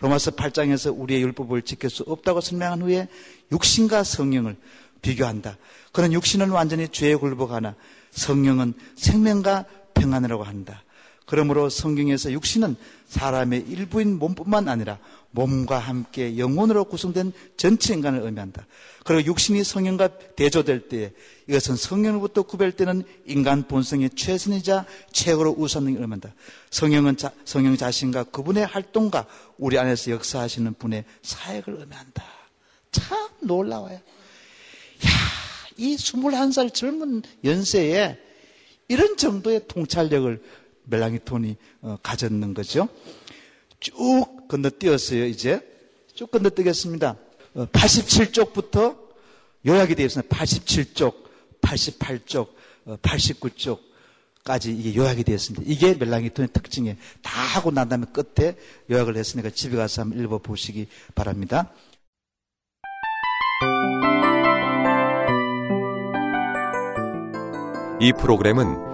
로마서 0.00 0.32
8장에서 0.32 0.94
우리의 0.96 1.22
율법을 1.22 1.62
지킬 1.62 1.90
수 1.90 2.02
없다고 2.06 2.40
설명한 2.40 2.82
후에 2.82 3.08
육신과 3.52 4.04
성령을 4.04 4.56
비교한다. 5.02 5.56
그런 5.92 6.12
육신은 6.12 6.50
완전히 6.50 6.88
죄에 6.88 7.14
굴복하나 7.14 7.74
성령은 8.10 8.74
생명과 8.96 9.64
평안이라고 9.94 10.42
한다. 10.42 10.83
그러므로 11.24 11.68
성경에서 11.68 12.32
육신은 12.32 12.76
사람의 13.06 13.64
일부인 13.68 14.18
몸뿐만 14.18 14.68
아니라 14.68 14.98
몸과 15.30 15.78
함께 15.78 16.38
영혼으로 16.38 16.84
구성된 16.84 17.32
전체 17.56 17.92
인간을 17.94 18.20
의미한다. 18.20 18.66
그리고 19.04 19.26
육신이 19.26 19.64
성령과 19.64 20.08
대조될 20.36 20.88
때 20.88 21.12
이것은 21.48 21.76
성령으로부터 21.76 22.42
구별되는 22.42 23.02
인간 23.26 23.66
본성의 23.66 24.10
최선이자 24.10 24.86
최고로 25.12 25.56
우선을 25.58 25.92
의미한다. 25.92 26.34
성령은 26.70 27.16
자, 27.16 27.32
성령 27.44 27.76
자신과 27.76 28.24
그분의 28.24 28.66
활동과 28.66 29.26
우리 29.58 29.78
안에서 29.78 30.12
역사하시는 30.12 30.74
분의 30.74 31.04
사역을 31.22 31.80
의미한다. 31.80 32.24
참 32.92 33.28
놀라워요. 33.40 33.94
야, 33.94 34.00
이 35.76 35.96
21살 35.96 36.72
젊은 36.72 37.22
연세에 37.42 38.18
이런 38.88 39.16
정도의 39.16 39.62
통찰력을 39.66 40.40
멜랑이톤이 40.84 41.56
어, 41.82 41.96
가졌는 42.02 42.54
거죠. 42.54 42.88
쭉 43.80 44.48
건너뛰었어요, 44.48 45.24
이제. 45.26 45.60
쭉 46.14 46.30
건너뛰겠습니다. 46.30 47.16
87쪽부터 47.54 48.92
어, 48.92 49.08
요약이 49.66 49.94
되어 49.94 50.06
있습니다. 50.06 50.36
87쪽, 50.36 51.14
88쪽, 51.60 52.48
89쪽 52.86 53.78
까지 54.44 54.72
이게 54.72 54.94
요약이 54.94 55.24
되어 55.24 55.36
있습니다. 55.36 55.64
이게 55.66 55.94
멜랑이톤의 55.94 56.50
특징이에요. 56.52 56.96
다 57.22 57.40
하고 57.40 57.70
난 57.70 57.88
다음에 57.88 58.04
끝에 58.12 58.56
요약을 58.90 59.16
했으니까 59.16 59.48
집에 59.48 59.76
가서 59.76 60.02
한번 60.02 60.22
읽어보시기 60.22 60.86
바랍니다. 61.14 61.72
이 68.00 68.12
프로그램은 68.12 68.93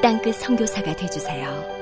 땅끝 0.00 0.36
성교사가 0.36 0.94
되주세요 0.94 1.77